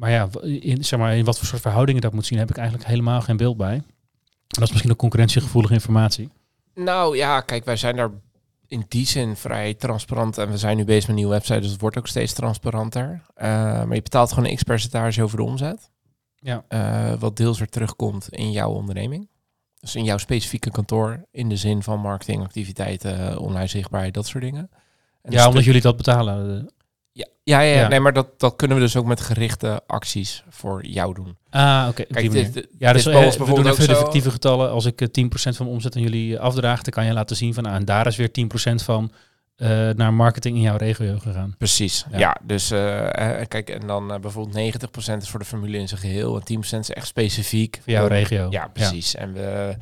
[0.00, 2.56] Maar ja, in, zeg maar, in wat voor soort verhoudingen dat moet zien, heb ik
[2.56, 3.82] eigenlijk helemaal geen beeld bij.
[4.46, 6.28] Dat is misschien ook concurrentiegevoelige informatie.
[6.74, 8.10] Nou ja, kijk, wij zijn daar
[8.66, 10.38] in die zin vrij transparant.
[10.38, 13.22] En we zijn nu bezig met een nieuwe website, dus het wordt ook steeds transparanter.
[13.34, 13.46] Eh,
[13.84, 15.90] maar je betaalt gewoon een x-percentage over de omzet.
[16.36, 16.64] Ja.
[16.68, 19.28] Eh, wat deels weer terugkomt in jouw onderneming.
[19.80, 24.44] Dus in jouw specifieke kantoor, in de zin van marketingactiviteiten, eh, online zichtbaarheid, dat soort
[24.44, 24.70] dingen.
[25.22, 26.70] En Ja, omdat stuk- jullie dat betalen.
[27.12, 27.24] Eh.
[27.42, 27.88] ja, ja, ja, Ja.
[27.88, 31.36] nee, maar dat, dat kunnen we dus ook met gerichte acties voor jou doen.
[31.50, 32.04] Ah, oké.
[32.28, 34.70] dit, Ja, dus eh, we doen even de getallen.
[34.70, 37.36] Als ik eh, 10% van de omzet aan jullie eh, afdraag, dan kan je laten
[37.36, 39.12] zien van, ah, en daar is weer 10% van
[39.60, 41.54] eh, naar marketing in jouw regio gegaan.
[41.58, 42.18] Precies, Ja.
[42.18, 42.36] ja.
[42.42, 46.00] dus eh, eh, kijk, en dan eh, bijvoorbeeld 90% is voor de formule in zijn
[46.00, 47.80] geheel en 10% is echt specifiek.
[47.82, 48.46] Voor jouw regio.
[48.50, 49.14] Ja, precies.
[49.14, 49.76] En we,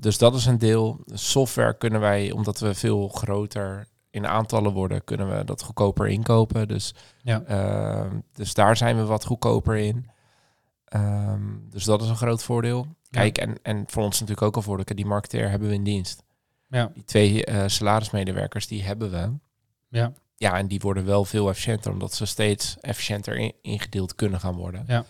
[0.00, 1.00] dus dat is een deel.
[1.06, 6.68] Software kunnen wij, omdat we veel groter in aantallen worden, kunnen we dat goedkoper inkopen.
[6.68, 7.42] Dus, Ja.
[7.42, 10.10] ehm, dus daar zijn we wat goedkoper in.
[10.84, 12.86] Ehm, dus dat is een groot voordeel.
[13.10, 14.94] Kijk, en, en voor ons natuurlijk ook een voordeel.
[14.96, 16.22] Die marketeer hebben we in dienst.
[16.68, 16.90] Ja.
[16.94, 19.32] Die twee eh, salarismedewerkers, die hebben we.
[19.88, 20.12] Ja.
[20.36, 24.54] Ja, en die worden wel veel efficiënter, omdat ze steeds efficiënter in- ingedeeld kunnen gaan
[24.54, 24.84] worden.
[24.86, 25.04] Ja.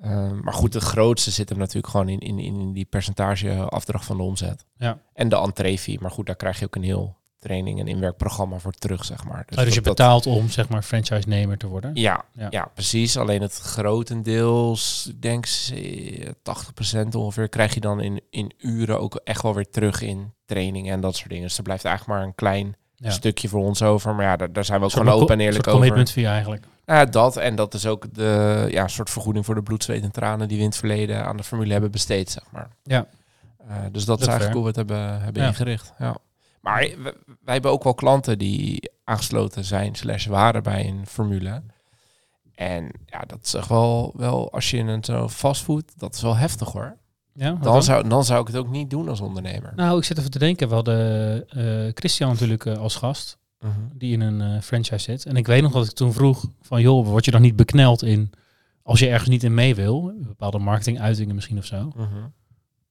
[0.00, 4.04] Ehm, maar goed, de grootste zit hem natuurlijk gewoon in, in, in die percentage afdracht
[4.04, 4.64] van de omzet.
[4.76, 4.98] Ja.
[5.12, 6.00] En de entree-fee.
[6.00, 9.42] Maar goed, daar krijg je ook een heel training en inwerkprogramma voor terug, zeg maar.
[9.46, 11.90] Dus, dus je dat- betaalt om, zeg maar, franchise-nemer te worden.
[11.94, 12.46] ja, Ja.
[12.50, 12.70] ja.
[12.74, 13.16] precies.
[13.16, 19.20] Alleen het grotendeels, ik denk ze- 80% ongeveer, krijg je dan in, in uren ook
[19.24, 21.44] echt wel weer terug in trainingen en dat soort dingen.
[21.44, 23.10] Dus er blijft eigenlijk maar een klein Ja.
[23.10, 24.14] stukje voor ons over.
[24.14, 25.78] Maar ja, daar, daar zijn we ook gewoon open en eerlijk over.
[25.78, 26.64] commitment fee eigenlijk.
[26.86, 27.36] Ja, dat.
[27.36, 30.56] En dat is ook de ja, soort vergoeding voor de bloed, zweet en tranen die
[30.56, 32.68] we in het verleden aan de formule hebben besteed, zeg maar.
[32.82, 33.06] Ja.
[33.68, 35.48] Eh, dus dat, Dat is eigenlijk hoe we het hebben, hebben Ja.
[35.48, 35.92] ingericht.
[35.98, 36.16] Ja.
[36.60, 36.78] Maar
[37.24, 41.62] wij hebben ook wel klanten die aangesloten zijn, slash waren bij een formule.
[42.54, 46.22] En ja, dat is echt wel, wel als je in een zo fastfood, dat is
[46.22, 46.96] wel heftig hoor.
[47.32, 47.82] Ja, dan?
[47.82, 49.72] zou, dan zou ik het ook niet doen als ondernemer.
[49.76, 50.68] Nou, ik zit even te denken.
[50.68, 53.70] We hadden eh, Christian natuurlijk eh, als gast, Mhm.
[53.94, 55.26] die in een eh, franchise zit.
[55.26, 58.02] En ik weet nog dat ik toen vroeg van, joh, word je dan niet bekneld
[58.02, 58.30] in,
[58.82, 61.92] als je ergens niet in mee wil, bepaalde marketinguitingen misschien of zo.
[61.96, 62.06] Mhm.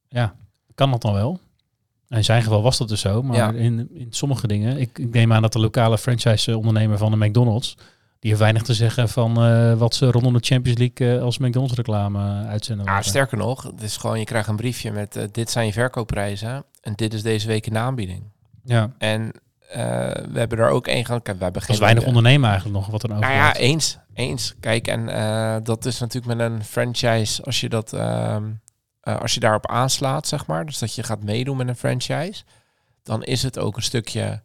[0.08, 0.36] Ja,
[0.75, 1.39] kan dat dan wel?
[2.10, 3.52] In zijn geval was dat dus zo, maar Ja.
[3.52, 7.76] in, in sommige dingen, ik, ik neem aan dat de lokale franchise-ondernemer van de McDonald's,
[8.19, 11.38] die heeft weinig te zeggen van eh, wat ze rondom de Champions League eh, als
[11.38, 12.86] McDonald's reclame uitzenden.
[12.86, 13.10] Ja, laten.
[13.10, 16.63] sterker nog, het is gewoon, je krijgt een briefje met eh, dit zijn je verkoopprijzen
[16.82, 18.24] en dit is deze week in de aanbieding.
[18.63, 19.32] Ja, En
[19.69, 19.80] eh,
[20.32, 21.19] we hebben er ook één gaan.
[21.24, 23.98] We hebben dat geen weinig ondernemen eigenlijk nog wat er over Nou ja, eens.
[24.13, 24.56] Eens.
[24.60, 28.43] Kijk, en eh, dat is natuurlijk met een franchise, als je dat ehm,
[29.10, 32.43] eh, als je daarop aanslaat, zeg maar, dus dat je gaat meedoen met een franchise,
[33.04, 34.41] dan is het ook een stukje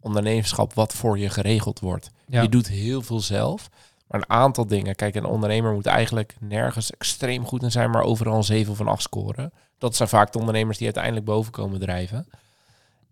[0.00, 2.10] ondernemerschap wat voor je geregeld wordt.
[2.26, 2.42] Ja.
[2.42, 3.68] Je doet heel veel zelf.
[4.06, 4.94] Maar een aantal dingen.
[4.94, 8.88] Kijk, een ondernemer moet eigenlijk nergens extreem goed in zijn, maar overal een 7 van
[8.88, 9.52] afscoren.
[9.78, 12.28] Dat zijn vaak de ondernemers die uiteindelijk boven komen drijven.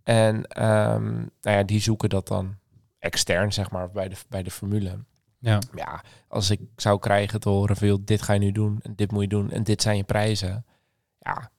[0.03, 2.57] En ehm, nou ja, die zoeken dat dan
[2.99, 4.99] extern, zeg maar, bij de, bij de formule.
[5.39, 5.59] Ja.
[5.75, 8.95] Ja, als ik zou krijgen te horen van, joh, dit ga je nu doen en
[8.97, 10.65] dit moet je doen en dit zijn je prijzen.
[11.25, 11.51] Ja,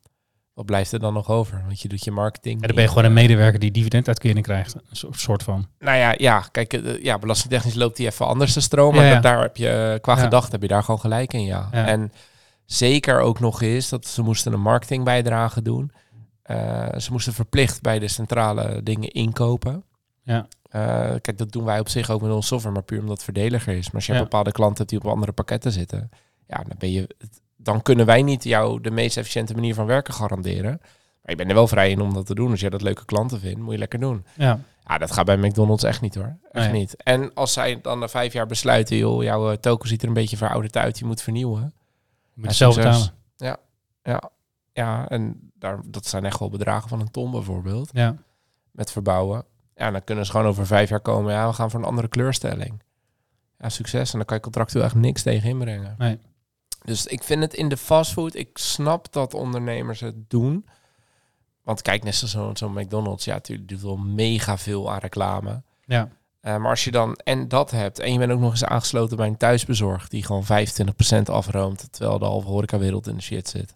[0.54, 1.63] wat blijft er dan nog over?
[1.65, 2.62] Want je doet je marketing.
[2.62, 4.75] En dan ben je gewoon een medewerker die dividenduitkering krijgt.
[4.75, 5.67] Een so- soort van.
[5.80, 9.06] Nou ja, ja kijk, eh, ja, belastingtechnisch loopt die even anders te stromen.
[9.06, 11.67] Ja, daar heb je, eh, qua gedachte, heb je daar gewoon gelijk in, ja.
[11.71, 12.12] En
[12.65, 15.91] zeker ook nog eens dat ze moesten een marketingbijdrage doen.
[16.41, 19.84] Eh, ze moesten verplicht bij de centrale dingen inkopen.
[20.23, 20.47] Ja.
[20.69, 20.82] Eh,
[21.21, 23.73] kijk, dat doen wij op zich ook met onze software, maar puur omdat het verdeliger
[23.78, 23.86] is.
[23.86, 26.10] Maar als je bepaalde klanten hebt die op andere pakketten zitten,
[26.47, 27.15] ja, dan ben je,
[27.65, 30.78] dan kunnen wij niet jou de meest efficiënte manier van werken garanderen.
[31.21, 32.51] Maar je bent er wel vrij in om dat te doen.
[32.51, 34.25] Als jij dat leuke klanten vindt, moet je lekker doen.
[34.36, 34.60] Ja.
[34.88, 36.36] Ja, dat gaat bij McDonald's echt niet hoor.
[36.51, 36.80] Echt Nee.
[36.80, 36.95] niet.
[37.04, 40.13] En als zij dan na vijf jaar besluiten, joh, jouw eh, token ziet er een
[40.13, 41.62] beetje verouderd uit, je moet vernieuwen.
[41.62, 43.12] Je moet Ja, het zelf.
[44.04, 44.19] Ja,
[44.73, 48.15] ja en daar, dat zijn echt wel bedragen van een ton bijvoorbeeld, Ja.
[48.71, 49.45] met verbouwen.
[49.75, 52.08] Ja, dan kunnen ze gewoon over vijf jaar komen, ja, we gaan voor een andere
[52.08, 52.82] kleurstelling.
[53.60, 54.12] Ja, succes.
[54.12, 55.95] En dan kan je contractueel echt niks tegen inbrengen.
[55.97, 56.19] Nee.
[56.86, 60.65] Dus ik vind het in de fastfood, ik snap dat ondernemers het doen.
[61.63, 65.62] Want kijk, net zoals zo'n zo'n McDonald's, ja, natuurlijk doet wel mega veel aan reclame.
[65.86, 66.10] Ja.
[66.41, 69.17] Eh, maar als je dan en dat hebt en je bent ook nog eens aangesloten
[69.17, 73.74] bij een thuisbezorg die gewoon 25% afroomt, terwijl de halve horecawereld in de shit zit.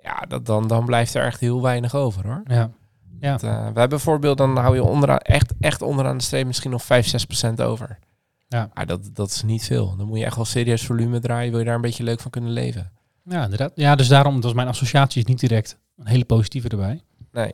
[0.00, 2.42] Ja, dat, dan, dan blijft er echt heel weinig over hoor.
[2.44, 2.70] Ja.
[3.20, 3.34] Ja.
[3.34, 6.82] Eh, we hebben bijvoorbeeld, dan hou je onderaan, echt, echt onderaan de streep misschien nog
[6.82, 7.98] 5, 6% over.
[8.52, 8.70] Ja.
[8.74, 9.96] Maar dat, dat is niet veel.
[9.96, 12.30] Dan moet je echt wel serieus volume draaien, wil je daar een beetje leuk van
[12.30, 12.92] kunnen leven.
[13.24, 13.72] Ja, inderdaad.
[13.74, 17.02] Ja, dus daarom, was mijn associatie is niet direct een hele positieve erbij.
[17.32, 17.50] Nee.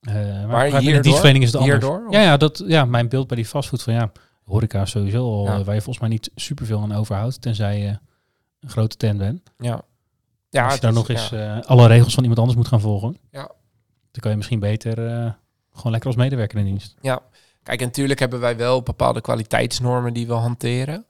[0.00, 1.80] Eh, maar Maar hierdoor- dienstverlening is het anders.
[1.84, 2.06] hierdoor?
[2.12, 4.12] Ja, ja, dat, ja, mijn beeld bij die fastfood van ja,
[4.44, 5.58] horeca is sowieso al, Ja.
[5.58, 7.98] eh, waar je volgens mij niet superveel aan overhoudt, tenzij je
[8.60, 9.40] een grote tent bent.
[9.58, 9.82] Ja.
[10.50, 11.60] Ja, Als je daar is- nog eens ja.
[11.60, 13.42] eh, alle regels van iemand anders moet gaan volgen, Ja.
[14.10, 14.96] dan kan je misschien beter
[15.72, 16.94] gewoon lekker als medewerker in dienst.
[17.64, 21.04] Kijk, en natuurlijk hebben wij wel bepaalde kwaliteitsnormen die we hanteren.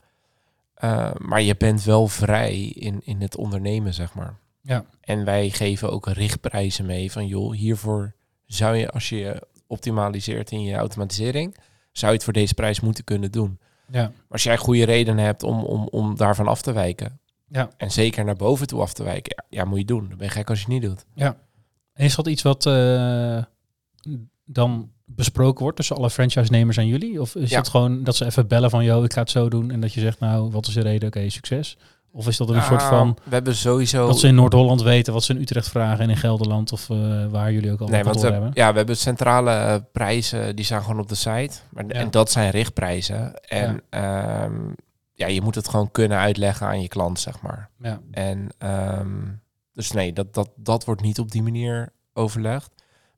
[0.75, 4.39] Eh, maar je bent wel vrij in, in het ondernemen, zeg maar.
[4.61, 4.85] Ja.
[5.01, 8.15] En wij geven ook richtprijzen mee van, joh, hiervoor
[8.47, 11.57] zou je, als je je optimaliseert in je automatisering,
[11.93, 13.59] zou je het voor deze prijs moeten kunnen doen.
[13.91, 17.71] Ja, als jij goede redenen hebt om, om, om daarvan af te wijken, Ja.
[17.77, 20.09] en zeker naar boven toe af te wijken, ja, ja, moet je doen.
[20.09, 21.05] Dan ben je gek als je het niet doet.
[21.93, 23.43] En is dat iets wat eh,
[24.45, 27.21] dan besproken wordt tussen alle franchise-nemers en jullie?
[27.21, 27.59] Of is Ja.
[27.59, 29.93] het gewoon dat ze even bellen van, yo, ik ga het zo doen en dat
[29.93, 31.09] je zegt, nou, wat is de reden?
[31.09, 31.77] Oké, succes.
[32.13, 34.07] Of is dat een soort van Nou, We hebben sowieso...
[34.07, 37.27] dat ze in Noord-Holland weten wat ze in Utrecht vragen en in Gelderland of eh,
[37.27, 38.51] waar jullie ook al Nee, want we, hebben?
[38.55, 41.51] ja, we hebben centrale eh, prijzen, die staan gewoon op de site.
[41.71, 41.93] Maar, Ja.
[41.93, 43.35] En dat zijn richtprijzen.
[43.41, 44.51] En ja.
[45.13, 47.71] ja, je moet het gewoon kunnen uitleggen aan je klant, zeg maar.
[47.79, 48.01] Ja.
[48.11, 49.09] En ehm,
[49.73, 52.71] dus nee, dat, dat, dat wordt niet op die manier overlegd.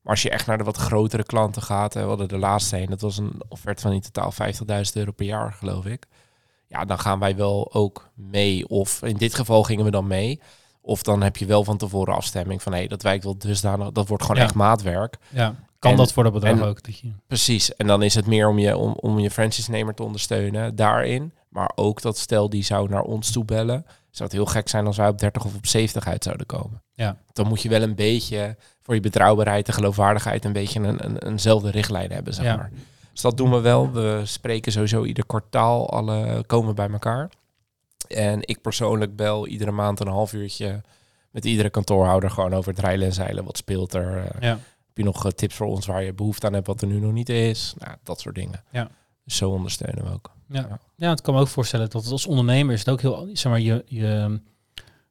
[0.07, 2.85] Maar als je echt naar de wat grotere klanten gaat, we hadden de laatste een,
[2.89, 6.05] dat was een offerte van in totaal 50.000 euro per jaar, geloof ik.
[6.67, 8.67] Ja, dan gaan wij wel ook mee.
[8.67, 10.39] Of in dit geval gingen we dan mee.
[10.81, 13.91] Of dan heb je wel van tevoren afstemming van hé, hey, dat wijkt wel dusdanig.
[13.91, 14.43] Dat wordt gewoon Ja.
[14.43, 15.17] echt maatwerk.
[15.29, 16.83] Ja, kan En- dat voor dat bedrag en- ook?
[16.83, 17.75] Dat je, Precies.
[17.75, 21.33] En dan is het meer om je, om, om je franchise-nemer te ondersteunen daarin.
[21.49, 23.85] Maar ook dat stel die zou naar ons toe bellen.
[24.17, 26.83] Zou het heel gek zijn als wij op 30 of op 70 uit zouden komen.
[26.93, 27.17] Ja.
[27.33, 31.17] Dan moet je wel een beetje voor je betrouwbaarheid en geloofwaardigheid een beetje een, een,
[31.17, 32.55] eenzelfde richtlijn hebben, zeg Ja.
[32.55, 32.71] maar.
[33.11, 33.91] Dus dat doen we wel.
[33.91, 37.29] We spreken sowieso ieder kwartaal alle komen bij elkaar.
[38.07, 40.81] En ik persoonlijk bel iedere maand een half uurtje
[41.31, 43.43] met iedere kantoorhouder gewoon over het rijlen en zeilen.
[43.43, 44.17] Wat speelt er?
[44.17, 44.49] eh, ja.
[44.49, 44.59] heb
[44.93, 47.11] je nog eh, tips voor ons waar je behoefte aan hebt wat er nu nog
[47.11, 47.73] niet is?
[47.77, 48.63] Nou, dat soort dingen.
[48.71, 48.89] Ja.
[49.23, 50.31] Dus zo ondersteunen we ook.
[50.49, 50.79] Ja.
[50.95, 51.09] Ja.
[51.09, 53.83] het kan me ook voorstellen dat als ondernemer is het ook heel, zeg maar, je,
[53.87, 54.39] je,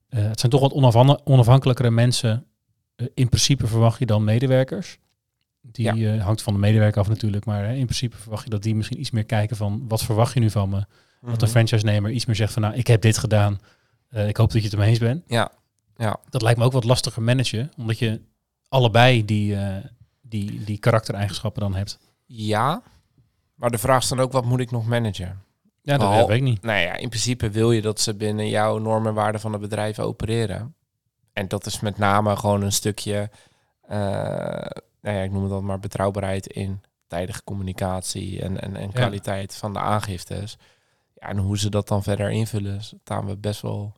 [0.08, 2.46] eh, het zijn toch wat onafhan- onafhankelijkere mensen.
[2.96, 4.98] Eh, in principe verwacht je dan medewerkers.
[5.60, 8.74] Die eh, hangt van de medewerker af natuurlijk, maar in principe verwacht je dat die
[8.74, 10.76] misschien iets meer kijken van wat verwacht je nu van me.
[11.20, 11.38] Dat Mhm.
[11.38, 13.60] de franchise-nemer iets meer zegt van nou, ik heb dit gedaan.
[14.10, 15.22] Ik hoop dat je het ermee eens bent.
[15.26, 15.50] Ja,
[15.96, 16.16] ja.
[16.28, 18.20] Dat lijkt me ook wat lastiger managen, omdat je
[18.68, 19.56] allebei die,
[20.22, 21.98] die, die karaktereigenschappen dan hebt.
[22.26, 22.82] Ja,
[23.56, 25.42] maar de vraag is dan ook, wat moet ik nog managen?
[25.82, 26.62] Ja, dat Behal- weet ik niet.
[26.62, 29.60] Nou ja, in principe wil je dat ze binnen jouw normen en waarden van het
[29.60, 30.74] bedrijf opereren.
[31.32, 33.30] En dat is met name gewoon een stukje,
[33.82, 33.98] eh,
[35.00, 38.92] nou ja, ik noem het dan maar betrouwbaarheid in tijdige communicatie en, en, en Ja.
[38.92, 40.56] kwaliteit van de aangiftes.
[41.14, 43.92] Ja, en hoe ze dat dan verder invullen, staan we best wel,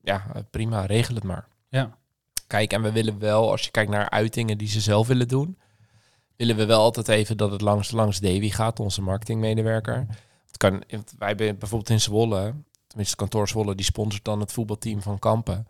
[0.00, 1.48] ja, prima, regel het maar.
[1.68, 1.98] Ja.
[2.46, 5.58] Kijk, en we willen wel, als je kijkt naar uitingen die ze zelf willen doen,
[6.40, 10.06] willen we wel altijd even dat het langs, langs Davy gaat, onze marketingmedewerker.
[10.46, 10.82] Het kan,
[11.18, 12.54] wij hebben bijvoorbeeld in Zwolle,
[12.86, 15.66] tenminste het kantoor Zwolle, die sponsort dan het voetbalteam van Kampen.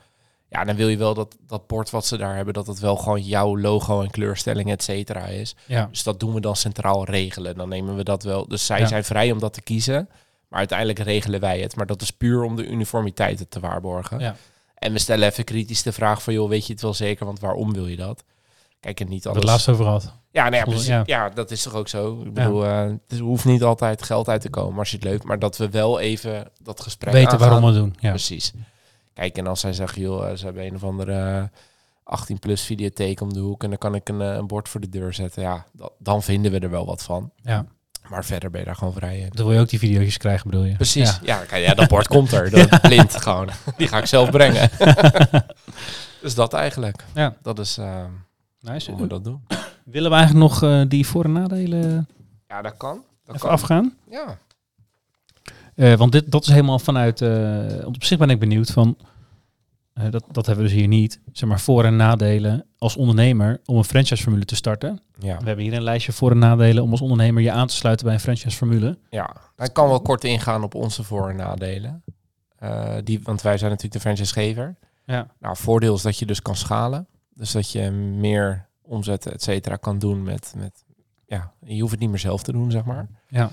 [0.49, 2.97] Ja, dan wil je wel dat dat bord wat ze daar hebben, dat het wel
[2.97, 5.55] gewoon jouw logo en kleurstelling, et cetera, is.
[5.67, 5.87] Ja.
[5.91, 7.57] Dus dat doen we dan centraal regelen.
[7.57, 8.49] Dan nemen we dat wel.
[8.49, 8.87] Dus zij Ja.
[8.87, 10.09] zijn vrij om dat te kiezen.
[10.49, 11.77] Maar uiteindelijk regelen wij het.
[11.77, 14.19] Maar dat is puur om de uniformiteiten te waarborgen.
[14.19, 14.37] Ja.
[14.75, 17.27] En we stellen even kritisch de vraag van, joh, weet je het wel zeker?
[17.27, 18.25] Want waarom wil je dat?
[18.81, 19.39] Kijk, en niet alles.
[19.43, 20.19] hebben het laatst over gehad.
[20.33, 20.87] Ja, nou ja, Voelde- precies.
[20.95, 21.03] ja.
[21.07, 21.29] Ja.
[21.29, 22.23] dat is toch ook zo.
[22.25, 25.25] Ik bedoel, eh, het hoeft niet altijd geld uit te komen als je het leuk,
[25.25, 27.49] maar dat we wel even dat gesprek Weten aangaan.
[27.49, 27.95] waarom we doen.
[27.99, 28.09] Ja.
[28.11, 28.53] Precies.
[29.15, 31.43] Kijk, en als zij zeggen, joh, eh, ze hebben een of andere eh,
[32.05, 34.81] 18 plus videotheek om de hoek en dan kan ik een, eh, een bord voor
[34.81, 35.43] de deur zetten.
[35.43, 37.31] Ja, dat- dan vinden we er wel wat van.
[37.43, 37.65] ja.
[38.09, 39.29] Maar verder ben je daar gewoon vrij in.
[39.31, 40.75] Dan wil je ook die video's krijgen, bedoel je?
[40.75, 41.19] Precies.
[41.23, 41.43] Ja.
[41.51, 42.51] Ja, ja dat bord komt er.
[42.51, 43.49] Dat blind gewoon.
[43.77, 44.71] Die ga ik zelf brengen.
[46.23, 47.05] dus dat eigenlijk.
[47.15, 47.37] Ja.
[47.43, 48.05] Dat is eh,
[48.61, 48.91] Nice.
[48.91, 49.45] hoe we dat doen.
[49.91, 52.09] Willen we eigenlijk nog eh, die voor- en nadelen
[52.49, 53.03] Ja, dat kan.
[53.25, 53.51] Dat even kan.
[53.51, 53.95] afgaan?
[54.11, 54.39] Ja.
[55.75, 57.21] Eh, want dit, dat is helemaal vanuit...
[57.21, 58.97] eh, op zich ben ik benieuwd van...
[60.11, 61.21] dat, dat hebben we dus hier niet.
[61.33, 65.01] Zeg maar voor- en nadelen als ondernemer om een franchise-formule te starten.
[65.19, 65.37] Ja.
[65.39, 68.05] We hebben hier een lijstje voor- en nadelen om als ondernemer je aan te sluiten
[68.07, 68.99] bij een franchise-formule.
[69.11, 72.03] Ja, ik kan wel kort ingaan op onze voor- en nadelen.
[73.05, 74.77] Die, want wij zijn natuurlijk de franchisegever.
[75.05, 75.27] Ja.
[75.41, 77.07] Nou, voordeel is dat je dus kan schalen.
[77.35, 80.85] Dus dat je meer omzet, et cetera, kan doen met, met...
[81.27, 83.09] Ja, je hoeft het niet meer zelf te doen, zeg maar.
[83.29, 83.51] Ja.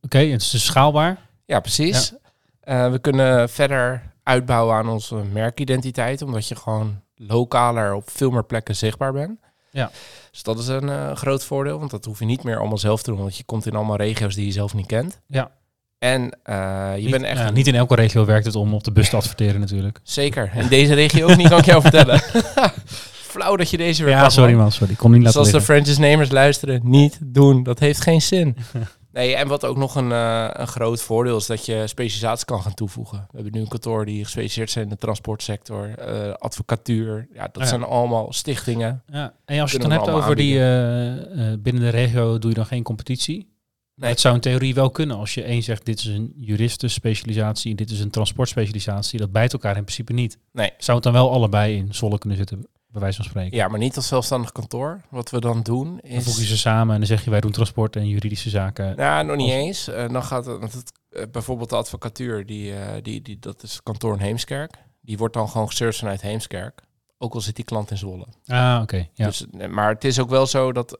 [0.00, 1.18] Oké, het is dus schaalbaar.
[1.44, 2.14] Ja, precies.
[2.60, 8.44] Eh, we kunnen verder uitbouwen aan onze merkidentiteit, omdat je gewoon lokaler op veel meer
[8.44, 9.38] plekken zichtbaar bent.
[9.70, 9.90] Ja.
[10.30, 13.02] Dus dat is een eh, groot voordeel, want dat hoef je niet meer allemaal zelf
[13.02, 15.20] te doen, want je komt in allemaal regio's die je zelf niet kent.
[15.26, 15.50] Ja.
[15.98, 18.84] En eh, je niet, bent echt ja, niet in elke regio werkt het om op
[18.84, 20.00] de bus te adverteren natuurlijk.
[20.02, 20.50] zeker.
[20.54, 22.22] In deze regio ook niet, kan ik jou vertellen.
[23.34, 24.72] Flauw dat je deze weer Ja, pakt, sorry man.
[24.72, 24.92] sorry.
[24.92, 25.74] Ik kon niet laten als de liggen.
[25.74, 27.62] franchise-nemers luisteren, niet doen.
[27.62, 28.56] Dat heeft geen zin.
[29.12, 32.62] Nee, en wat ook nog een, eh, een groot voordeel is dat je specialisatie kan
[32.62, 33.18] gaan toevoegen.
[33.18, 37.28] We hebben nu een kantoor die gespecialiseerd zijn in de transportsector, eh, advocatuur.
[37.32, 37.68] Ja, dat ja.
[37.68, 39.02] zijn allemaal stichtingen.
[39.12, 39.34] Ja.
[39.44, 42.66] En als je het dan hebt over die eh, binnen de regio doe je dan
[42.66, 43.52] geen competitie.
[43.94, 44.10] Nee.
[44.10, 47.76] Het zou in theorie wel kunnen als je één zegt dit is een juristenspecialisatie en
[47.76, 49.18] dit is een transportspecialisatie.
[49.18, 50.38] Dat bijt elkaar in principe niet.
[50.52, 50.70] Nee.
[50.78, 53.56] Zou het dan wel allebei in Zolle kunnen zitten, bij wijze van spreken?
[53.56, 55.00] Ja, maar niet als zelfstandig kantoor.
[55.08, 56.48] Wat we dan doen Dan voeg je is...
[56.48, 58.96] ze samen en dan zeg je wij doen transport en juridische zaken.
[58.96, 59.88] Nou, nog niet eens.
[59.88, 63.82] Eh, dan gaat het, het eh, bijvoorbeeld de advocatuur, die, eh, die, die, dat is
[63.82, 64.78] kantoor in Heemskerk.
[65.00, 66.82] Die wordt dan gewoon geserved vanuit Heemskerk.
[67.18, 68.26] Ook al zit die klant in Zwolle.
[68.46, 69.08] Ah, oké.
[69.14, 69.26] Ja.
[69.26, 70.98] Dus, maar het is ook wel zo dat,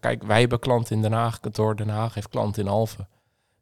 [0.00, 3.08] kijk, wij hebben klanten in Den Haag, kantoor Den Haag heeft klanten in Alphen.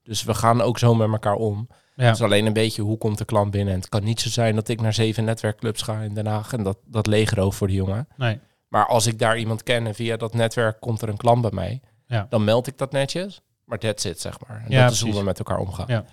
[0.04, 1.68] Dus we gaan ook zo met elkaar om.
[1.94, 2.04] ja.
[2.04, 3.74] Het is alleen een beetje hoe komt de klant binnen.
[3.74, 6.52] En het kan niet zo zijn dat ik naar zeven netwerkclubs ga in Den Haag
[6.52, 8.08] en dat, dat leegroof voor die jongen.
[8.16, 8.38] Nee.
[8.68, 11.50] Maar als ik daar iemand ken en via dat netwerk komt er een klant bij
[11.52, 12.26] mij, Ja.
[12.30, 13.40] dan meld ik dat netjes.
[13.64, 14.62] Maar that's it, zeg maar.
[14.64, 15.86] En Ja, dat is hoe we met elkaar omgaan.
[15.88, 16.04] Ja.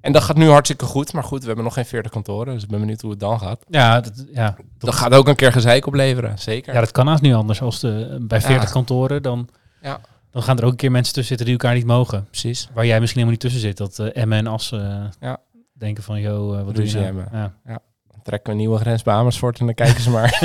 [0.00, 1.12] En dat gaat nu hartstikke goed.
[1.12, 2.54] Maar goed, we hebben nog geen 40 kantoren.
[2.54, 3.64] Dus ik ben benieuwd hoe het dan gaat.
[3.68, 6.74] Ja, dat, ja, Dat, gaat ook een keer gezeik opleveren, zeker.
[6.74, 7.60] ja, dat kan haast niet anders.
[7.62, 8.72] Als de, bij 40 Ja.
[8.72, 9.48] kantoren, dan,
[9.82, 10.00] Ja.
[10.30, 12.24] Dan gaan er ook een keer mensen tussen zitten die elkaar niet mogen.
[12.24, 12.68] Precies.
[12.74, 13.76] Waar jij misschien helemaal niet tussen zit.
[13.76, 15.38] Dat eh Emmen en Assen eh, Ja.
[15.72, 17.04] denken van, joh, eh, wat doe je nou?
[17.04, 17.28] hebben.
[17.32, 17.52] Ja.
[18.10, 20.38] Dan trekken we een nieuwe grens bij Amersfoort en dan kijken ze maar.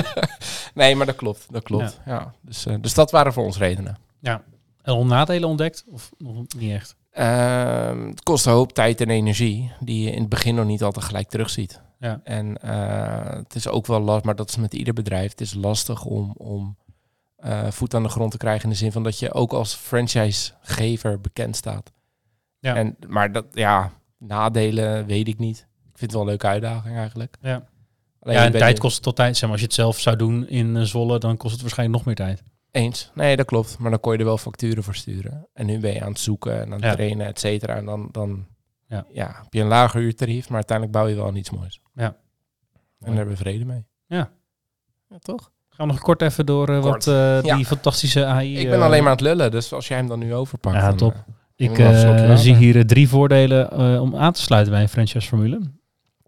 [0.74, 1.46] nee, maar dat klopt.
[1.50, 2.00] Dat klopt.
[2.06, 2.34] Ja.
[2.40, 3.98] Dus, dus dat waren voor ons redenen.
[4.22, 5.84] En al nadelen ontdekt?
[5.90, 6.96] Of nog niet echt?
[7.10, 10.82] Ehm, het kost een hoop tijd en energie die je in het begin nog niet
[10.82, 11.80] altijd gelijk terugziet.
[11.98, 12.20] Ja.
[12.24, 12.58] En
[13.42, 15.30] het is ook wel lastig, maar dat is met ieder bedrijf.
[15.30, 16.76] Het is lastig om, om
[17.46, 19.74] eh, voet aan de grond te krijgen in de zin van dat je ook als
[19.74, 21.92] franchisegever bekend staat.
[22.58, 22.76] Ja.
[22.76, 25.58] En, maar dat, ja, nadelen weet ik niet.
[25.92, 27.36] Ik vind het wel een leuke uitdaging eigenlijk.
[27.40, 27.54] Ja.
[28.20, 29.32] Alleen ja, je en bent tijd kost het tot tijd.
[29.36, 31.98] Zeg maar, als je het zelf zou doen in eh, Zwolle, dan kost het waarschijnlijk
[31.98, 32.42] nog meer tijd.
[32.70, 33.10] Eens.
[33.14, 33.78] Nee, dat klopt.
[33.78, 35.48] Maar dan kon je er wel facturen voor sturen.
[35.52, 36.92] En nu ben je aan het zoeken en aan het Ja.
[36.94, 37.74] trainen, et cetera.
[37.76, 38.46] En dan, dan
[38.88, 39.06] Ja.
[39.12, 39.26] ja.
[39.42, 41.80] heb je een lager uurtarief, maar uiteindelijk bouw je wel aan iets moois.
[41.94, 42.04] Ja.
[42.04, 42.16] En
[42.98, 43.86] daar hebben we vrede mee.
[44.06, 44.30] Ja.
[45.08, 45.50] Ja, toch?
[45.76, 47.04] Gaan we nog kort even door eh, Kort.
[47.04, 47.56] wat eh, Ja.
[47.56, 48.58] die fantastische AI...
[48.58, 50.76] Ik ben eh, alleen maar aan het lullen, dus als jij hem dan nu overpakt.
[50.76, 51.12] Ja, dan, top.
[51.56, 54.88] eh, Ik eh, zie hier eh, drie voordelen eh, om aan te sluiten bij een
[54.88, 55.60] franchise-formule.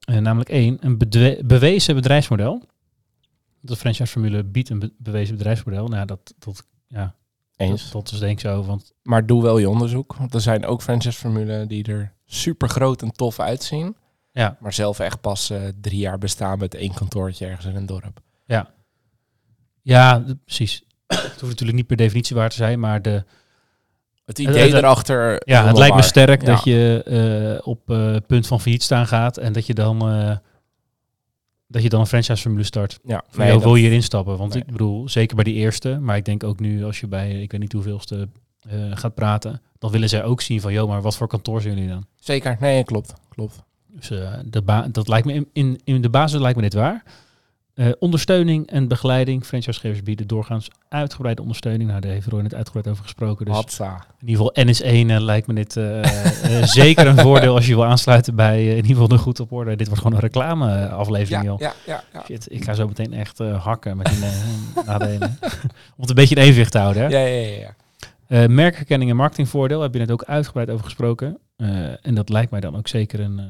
[0.00, 2.62] Eh, namelijk één, een bedwe- bewezen bedrijfsmodel.
[3.60, 5.88] De franchise-formule biedt een be- bewezen bedrijfsmodel.
[5.88, 7.14] Nou, dat, dat, ja,
[7.56, 7.82] Eens.
[7.82, 8.64] dat, dat is denk ik zo.
[8.64, 10.14] Want Maar doe wel je onderzoek.
[10.18, 13.96] Want er zijn ook franchise-formulen die er super groot en tof uitzien.
[14.32, 17.86] ja, Maar zelf echt pas eh, drie jaar bestaan met één kantoortje ergens in een
[17.86, 18.20] dorp.
[18.44, 18.76] ja
[19.94, 20.82] d- precies.
[21.06, 23.24] het hoeft natuurlijk niet per definitie waar te zijn, maar de,
[24.24, 25.32] Het Eh, idee eh, erachter.
[25.32, 26.46] is Ja, het lijkt me sterk Ja.
[26.54, 27.02] dat je
[27.60, 30.36] eh, op eh, punt van failliet staan gaat en dat je dan, eh,
[31.66, 32.98] dat je dan een franchise-formule start.
[33.04, 34.36] Ja, Van, nee, dat- wil je hierin stappen?
[34.38, 34.62] Want Nee.
[34.62, 37.50] ik bedoel, zeker bij die eerste, maar ik denk ook nu als je bij, ik
[37.50, 38.28] weet niet hoeveelste
[38.68, 41.74] eh gaat praten, dan willen zij ook zien van, joh, maar wat voor kantoor zijn
[41.74, 42.06] jullie dan?
[42.20, 43.12] Zeker, nee, klopt.
[43.28, 43.62] klopt.
[43.86, 46.74] Dus eh, de ba- dat lijkt me in, in, in de basis lijkt me dit
[46.74, 47.02] waar.
[47.78, 49.44] Eh, ondersteuning en begeleiding.
[49.44, 51.88] Franchisegevers bieden doorgaans uitgebreide ondersteuning.
[51.88, 53.44] Nou, daar heeft Roy net uitgebreid over gesproken.
[53.46, 54.04] Dus Hatsa.
[54.20, 57.84] in ieder geval NS1 eh, lijkt me dit eh, zeker een voordeel als je wil
[57.84, 59.76] aansluiten bij in ieder geval de goed op orde.
[59.76, 61.58] Dit wordt gewoon een reclameaflevering, Ja, joh.
[61.58, 62.22] ja, ja, ja.
[62.24, 64.18] Shit, ik ga zo meteen echt hakken met die
[64.86, 65.38] nadelen.
[65.40, 67.02] Om het een beetje in evenwicht te houden.
[67.02, 67.08] Hè?
[67.08, 67.74] Ja, ja, ja,
[68.28, 68.48] ja.
[68.48, 71.38] Merkherkenning en marketingvoordeel, heb je net ook uitgebreid over gesproken.
[72.02, 73.40] En dat lijkt mij dan ook zeker een,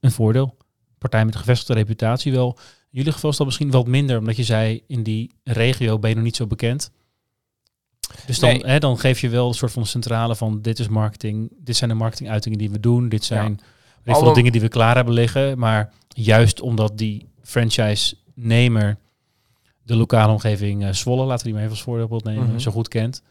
[0.00, 0.56] een voordeel.
[0.98, 2.58] Partij met gevestigde reputatie wel.
[2.94, 6.16] Jullie geval is dat misschien wat minder, omdat je zei in die regio ben je
[6.16, 6.90] nog niet zo bekend.
[8.26, 8.62] Dus dan, Nee.
[8.66, 11.90] hè, dan geef je wel een soort van centrale van dit is marketing, dit zijn
[11.90, 13.60] de marketinguitingen die we doen, dit zijn
[14.06, 15.58] Alle- dingen die we klaar hebben liggen.
[15.58, 18.96] Maar juist omdat die franchise-nemer
[19.82, 22.58] de lokale omgeving eh, Zwolle, laten we die maar even als voorbeeld nemen, Mhm.
[22.58, 23.22] zo goed kent,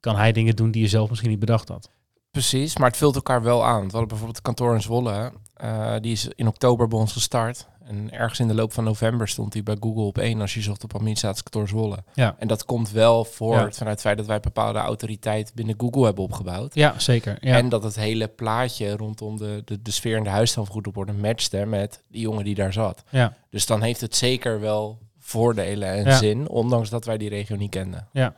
[0.00, 1.90] kan hij dingen doen die je zelf misschien niet bedacht had.
[2.30, 3.76] Precies, maar het vult elkaar wel aan.
[3.84, 5.32] We hadden bijvoorbeeld het kantoor in Zwolle.
[5.54, 7.68] eh, die is in oktober bij ons gestart.
[7.84, 10.60] En ergens in de loop van november stond hij bij Google op één als je
[10.62, 12.04] zocht op administratiekantoor Zwolle.
[12.14, 12.34] Ja.
[12.38, 13.70] En dat komt wel voort Ja.
[13.72, 16.74] vanuit het feit dat wij bepaalde autoriteit binnen Google hebben opgebouwd.
[16.74, 17.36] Ja, zeker.
[17.40, 17.56] Ja.
[17.56, 22.02] En dat het hele plaatje rondom de, de, de sfeer en de orde matchte met
[22.08, 23.02] die jongen die daar zat.
[23.08, 23.36] ja.
[23.50, 27.70] Dus dan heeft het zeker wel voordelen en zin, ondanks dat wij die regio niet
[27.70, 28.08] kenden.
[28.12, 28.34] Ja,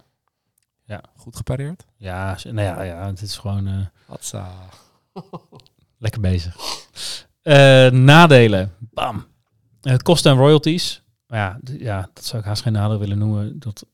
[0.93, 1.03] Ja.
[1.17, 1.85] Goed gepareerd.
[1.97, 4.53] Ja, nou ja, ja, het is gewoon eh, Hatsa.
[6.05, 6.57] lekker bezig.
[7.43, 8.73] Eh, nadelen.
[8.79, 9.27] Bam.
[9.83, 11.03] Eh, kosten en royalties.
[11.27, 13.59] Maar ja, ja, dat zou ik haast geen nadeel willen noemen.
[13.61, 13.87] Dat,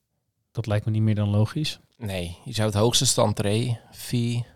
[0.50, 1.78] dat lijkt me niet meer dan logisch.
[1.96, 4.46] Nee, je zou het hoogste standtree, fee,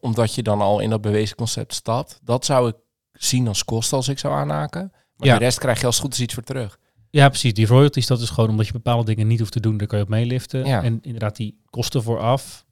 [0.00, 2.18] omdat je dan al in dat bewezen concept stapt.
[2.22, 2.76] Dat zou ik
[3.12, 4.92] zien als kosten als ik zou aanhaken.
[5.16, 5.38] Maar Ja.
[5.38, 6.78] de rest krijg je als het goed is iets voor terug.
[7.10, 7.54] Ja, precies.
[7.54, 9.76] Die royalties, dat is gewoon omdat je bepaalde dingen niet hoeft te doen.
[9.76, 10.64] Daar kan je op meeliften.
[10.66, 10.82] Ja.
[10.82, 12.64] En inderdaad, die kosten vooraf.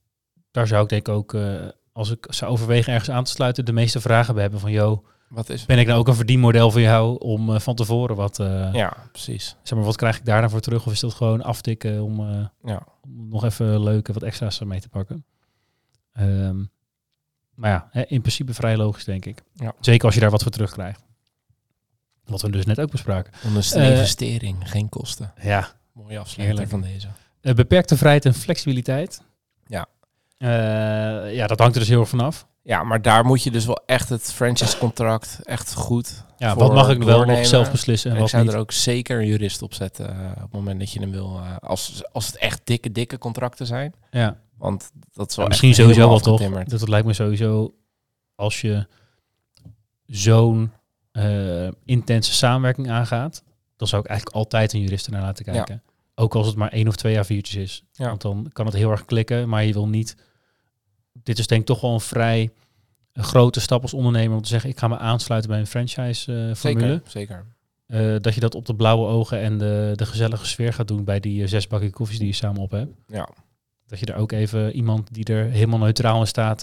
[0.51, 3.65] Daar zou ik denk ik ook, eh, als ik zou overwegen ergens aan te sluiten,
[3.65, 5.67] de meeste vragen bij hebben van, joh, Wat is...
[5.67, 8.97] ben ik nou ook een verdienmodel voor jou om eh, van tevoren wat, eh, Ja,
[9.13, 9.57] precies.
[9.63, 10.87] zeg maar, wat krijg ik daar dan voor terug?
[10.87, 12.21] Of is dat gewoon aftikken om,
[12.65, 12.87] Ja.
[13.03, 15.25] om nog even leuke wat extra's mee te pakken?
[16.13, 16.65] Ehm,
[17.55, 19.43] maar ja, in principe vrij logisch, denk ik.
[19.55, 19.73] Ja.
[19.81, 21.07] Zeker als je daar wat voor terugkrijgt.
[22.29, 23.33] Wat we dus net ook bespraken.
[23.43, 25.33] Dan is het een Eh, investering, geen kosten.
[25.43, 26.69] Ja, Mooie afsluiter Heerlijk.
[26.69, 27.09] van deze.
[27.41, 29.23] Eh, beperkte vrijheid en flexibiliteit.
[29.67, 29.87] Ja.
[30.39, 32.47] Eh, ja, dat hangt er dus heel erg vanaf.
[32.63, 36.91] Ja, maar daar moet je dus wel echt het franchise-contract echt goed Ja, wat mag
[36.91, 38.53] ik wel nog zelf beslissen en ik wat zou niet.
[38.53, 41.41] er ook zeker een jurist op zetten op het moment dat je hem wil.
[41.61, 43.95] als, als het echt dikke, dikke contracten zijn.
[44.11, 44.37] Ja.
[44.57, 46.41] Want dat is Ja, wel misschien sowieso wel toch.
[46.65, 47.75] Dat, dat lijkt me sowieso
[48.35, 48.87] als je
[50.07, 50.73] zo'n
[51.19, 53.43] eh, intense samenwerking aangaat,
[53.77, 55.83] dan zou ik eigenlijk altijd een jurist naar laten kijken.
[56.15, 57.85] Ook als het maar één of twee A4'tjes is.
[57.93, 58.07] Ja.
[58.07, 60.17] Want dan kan het heel erg klikken, maar je wil niet...
[61.13, 62.51] Dit is denk ik toch wel een vrij
[63.13, 66.55] grote stap als ondernemer om te zeggen, ik ga me aansluiten bij een franchise eh.
[66.55, 67.45] Zeker, zeker.
[67.87, 71.05] Eh, dat je dat op de blauwe ogen en de, de gezellige sfeer gaat doen
[71.05, 72.93] bij die zes bakje koffies die je samen op hebt.
[73.07, 73.29] Ja.
[73.87, 76.63] Dat je er ook even iemand die er helemaal neutraal in staat,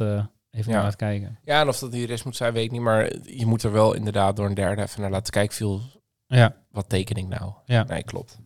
[0.56, 0.76] even Ja.
[0.78, 1.40] naar laat kijken.
[1.44, 2.82] ja, en of dat een jurist moet zijn, weet ik niet.
[2.82, 5.56] Maar je moet er wel inderdaad door een derde even naar laten kijken.
[5.56, 5.82] Viel,
[6.28, 6.56] Ja.
[6.72, 7.54] wat teken ik nou?
[7.66, 7.84] Ja.
[7.84, 8.40] Nee, klopt.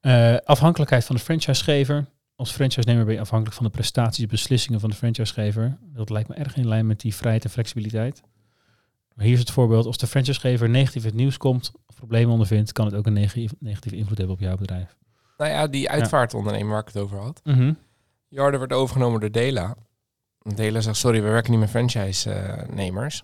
[0.00, 2.06] Eh, afhankelijkheid van de franchisegever.
[2.36, 5.78] Als franchisenemer ben je afhankelijk van de prestaties en beslissingen van de franchisegever.
[5.80, 8.22] Dat lijkt me erg in lijn met die vrijheid en flexibiliteit.
[9.14, 9.86] Maar hier is het voorbeeld.
[9.86, 13.12] Als de franchisegever negatief in het nieuws komt of problemen ondervindt, kan het ook een
[13.12, 14.96] negatief, negatieve invloed hebben op jouw bedrijf.
[15.38, 17.42] Nou ja, die uitvaartondernemer waar ik het over had.
[18.28, 19.76] Jarde werd overgenomen door Dela.
[20.54, 23.22] Dela zegt, sorry, we werken niet met franchise-nemers.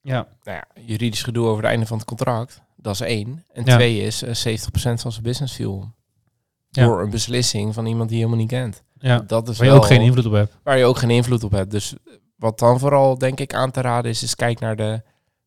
[0.00, 2.62] Ja, nou ja, juridisch gedoe over het einde van het contract.
[2.76, 3.44] Dat is één.
[3.52, 3.74] En Ja.
[3.76, 5.92] twee is, eh, 70% van zijn business viel.
[6.68, 6.84] Ja.
[6.84, 8.82] Door een beslissing van iemand die je helemaal niet kent.
[8.98, 9.18] ja.
[9.18, 10.56] Dat is waar je wel ook geen invloed op hebt.
[10.62, 11.70] waar je ook geen invloed op hebt.
[11.70, 11.94] Dus
[12.36, 15.02] wat dan vooral denk ik aan te raden is, is kijk naar de,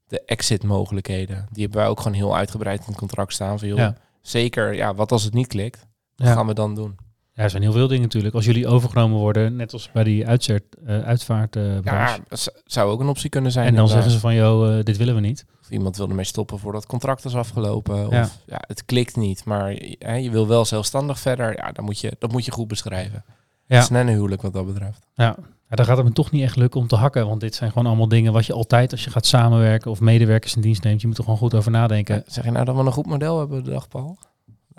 [0.08, 1.48] de exit mogelijkheden.
[1.52, 3.60] Die hebben wij ook gewoon heel uitgebreid in het contract staan.
[3.60, 3.96] Van, joh, Ja.
[4.22, 5.86] Zeker, ja, wat als het niet klikt?
[6.16, 6.96] Wat gaan we dan doen?
[7.38, 8.36] Ja, er zijn heel veel dingen natuurlijk.
[8.36, 12.22] Als jullie overgenomen worden, net als bij die uitzet, eh uitvaartbranche.
[12.30, 13.66] Ja, zou ook een optie kunnen zijn.
[13.68, 14.04] en dan inderdaad.
[14.04, 15.46] zeggen ze van, joh, eh, dit willen we niet.
[15.62, 18.06] Of iemand wil ermee stoppen voordat het contract is afgelopen.
[18.08, 18.30] Of Ja.
[18.46, 18.58] ja.
[18.68, 21.56] het klikt niet, maar hè, je wil wel zelfstandig verder.
[21.56, 23.24] Ja, dan moet je, dat moet je goed beschrijven.
[23.66, 23.76] Ja.
[23.76, 25.08] Het is net een huwelijk wat dat betreft.
[25.14, 25.36] Ja.
[25.70, 27.28] ja, dan gaat het me toch niet echt lukken om te hakken.
[27.28, 30.56] Want dit zijn gewoon allemaal dingen wat je altijd, als je gaat samenwerken of medewerkers
[30.56, 32.24] in dienst neemt, je moet er gewoon goed over nadenken.
[32.28, 34.18] Zeg je nou dat we een goed model hebben dag, Paul?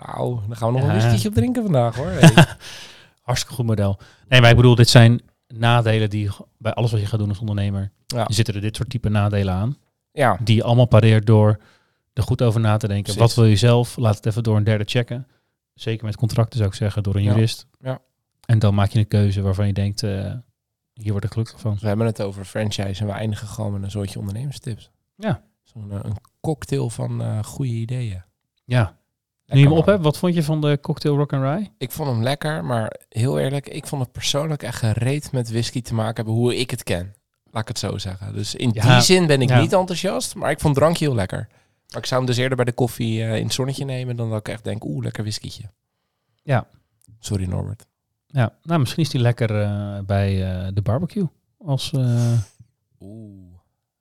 [0.05, 0.93] Nou, dan gaan we nog Ja.
[0.93, 2.07] een whiskietje op drinken vandaag, hoor.
[2.19, 2.45] Hey.
[3.21, 3.99] Hartstikke goed model.
[4.27, 7.39] Nee, maar ik bedoel, dit zijn nadelen die bij alles wat je gaat doen als
[7.39, 8.25] ondernemer, Ja.
[8.29, 9.77] zitten er dit soort type nadelen aan.
[10.11, 11.59] ja, Die je allemaal pareert door
[12.13, 13.03] er goed over na te denken.
[13.03, 13.21] Precies.
[13.21, 13.97] Wat wil je zelf?
[13.97, 15.27] Laat het even door een derde checken.
[15.73, 17.31] Zeker met contracten zou ik zeggen, door een Ja.
[17.33, 17.67] jurist.
[17.79, 17.99] Ja.
[18.45, 20.33] En dan maak je een keuze waarvan je denkt, eh,
[20.93, 21.77] hier word ik gelukkig van.
[21.81, 24.89] we hebben het over franchise en we eindigen gewoon met een soortje ondernemerstips.
[25.15, 25.41] Ja.
[25.63, 28.23] Zo'n eh, een cocktail van eh goede ideeën.
[28.65, 28.97] Ja.
[29.49, 31.69] Nu je hem op hebt, wat vond je van de cocktail Rock and Rye?
[31.77, 35.81] Ik vond hem lekker, maar heel eerlijk, ik vond het persoonlijk echt gereed met whisky
[35.81, 37.13] te maken hebben hoe ik het ken.
[37.51, 38.33] Laat ik het zo zeggen.
[38.33, 39.59] Dus in Ja, die zin ben ik ja.
[39.59, 41.47] niet enthousiast, maar ik vond drankje heel lekker.
[41.89, 44.29] Maar ik zou hem dus eerder bij de koffie eh, in het zonnetje nemen dan
[44.29, 45.63] dat ik echt denk, oeh, lekker whiskietje.
[46.43, 46.67] Ja.
[47.19, 47.85] Sorry Norbert.
[48.27, 51.27] Ja, nou misschien is die lekker eh, bij eh, de barbecue.
[51.65, 52.31] Als, eh,
[52.99, 53.53] Oeh,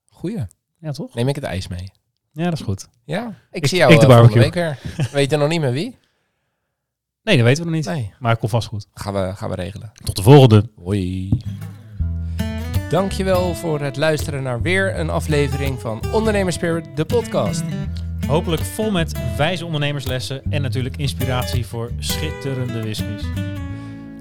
[0.09, 0.47] goeie.
[0.79, 1.15] ja, toch?
[1.15, 1.91] Neem ik het ijs mee?
[2.39, 2.89] Ja, dat is goed.
[3.05, 4.43] Ja, ik, Ik- zie jou ik de eh, barbecue.
[4.43, 4.79] week weer.
[5.13, 5.97] Weet je nog niet met wie?
[7.23, 7.87] Nee, dat weten we nog niet.
[7.89, 8.87] Nee, Maar het komt vast goed.
[8.95, 9.93] gaan we, gaan we regelen.
[10.05, 10.69] Tot de volgende.
[10.85, 11.31] Hoi.
[12.91, 17.63] Dankjewel voor het luisteren naar weer een aflevering van Ondernemerspirit, de podcast.
[18.27, 23.23] Hopelijk vol met wijze ondernemerslessen en natuurlijk inspiratie voor schitterende whiskies.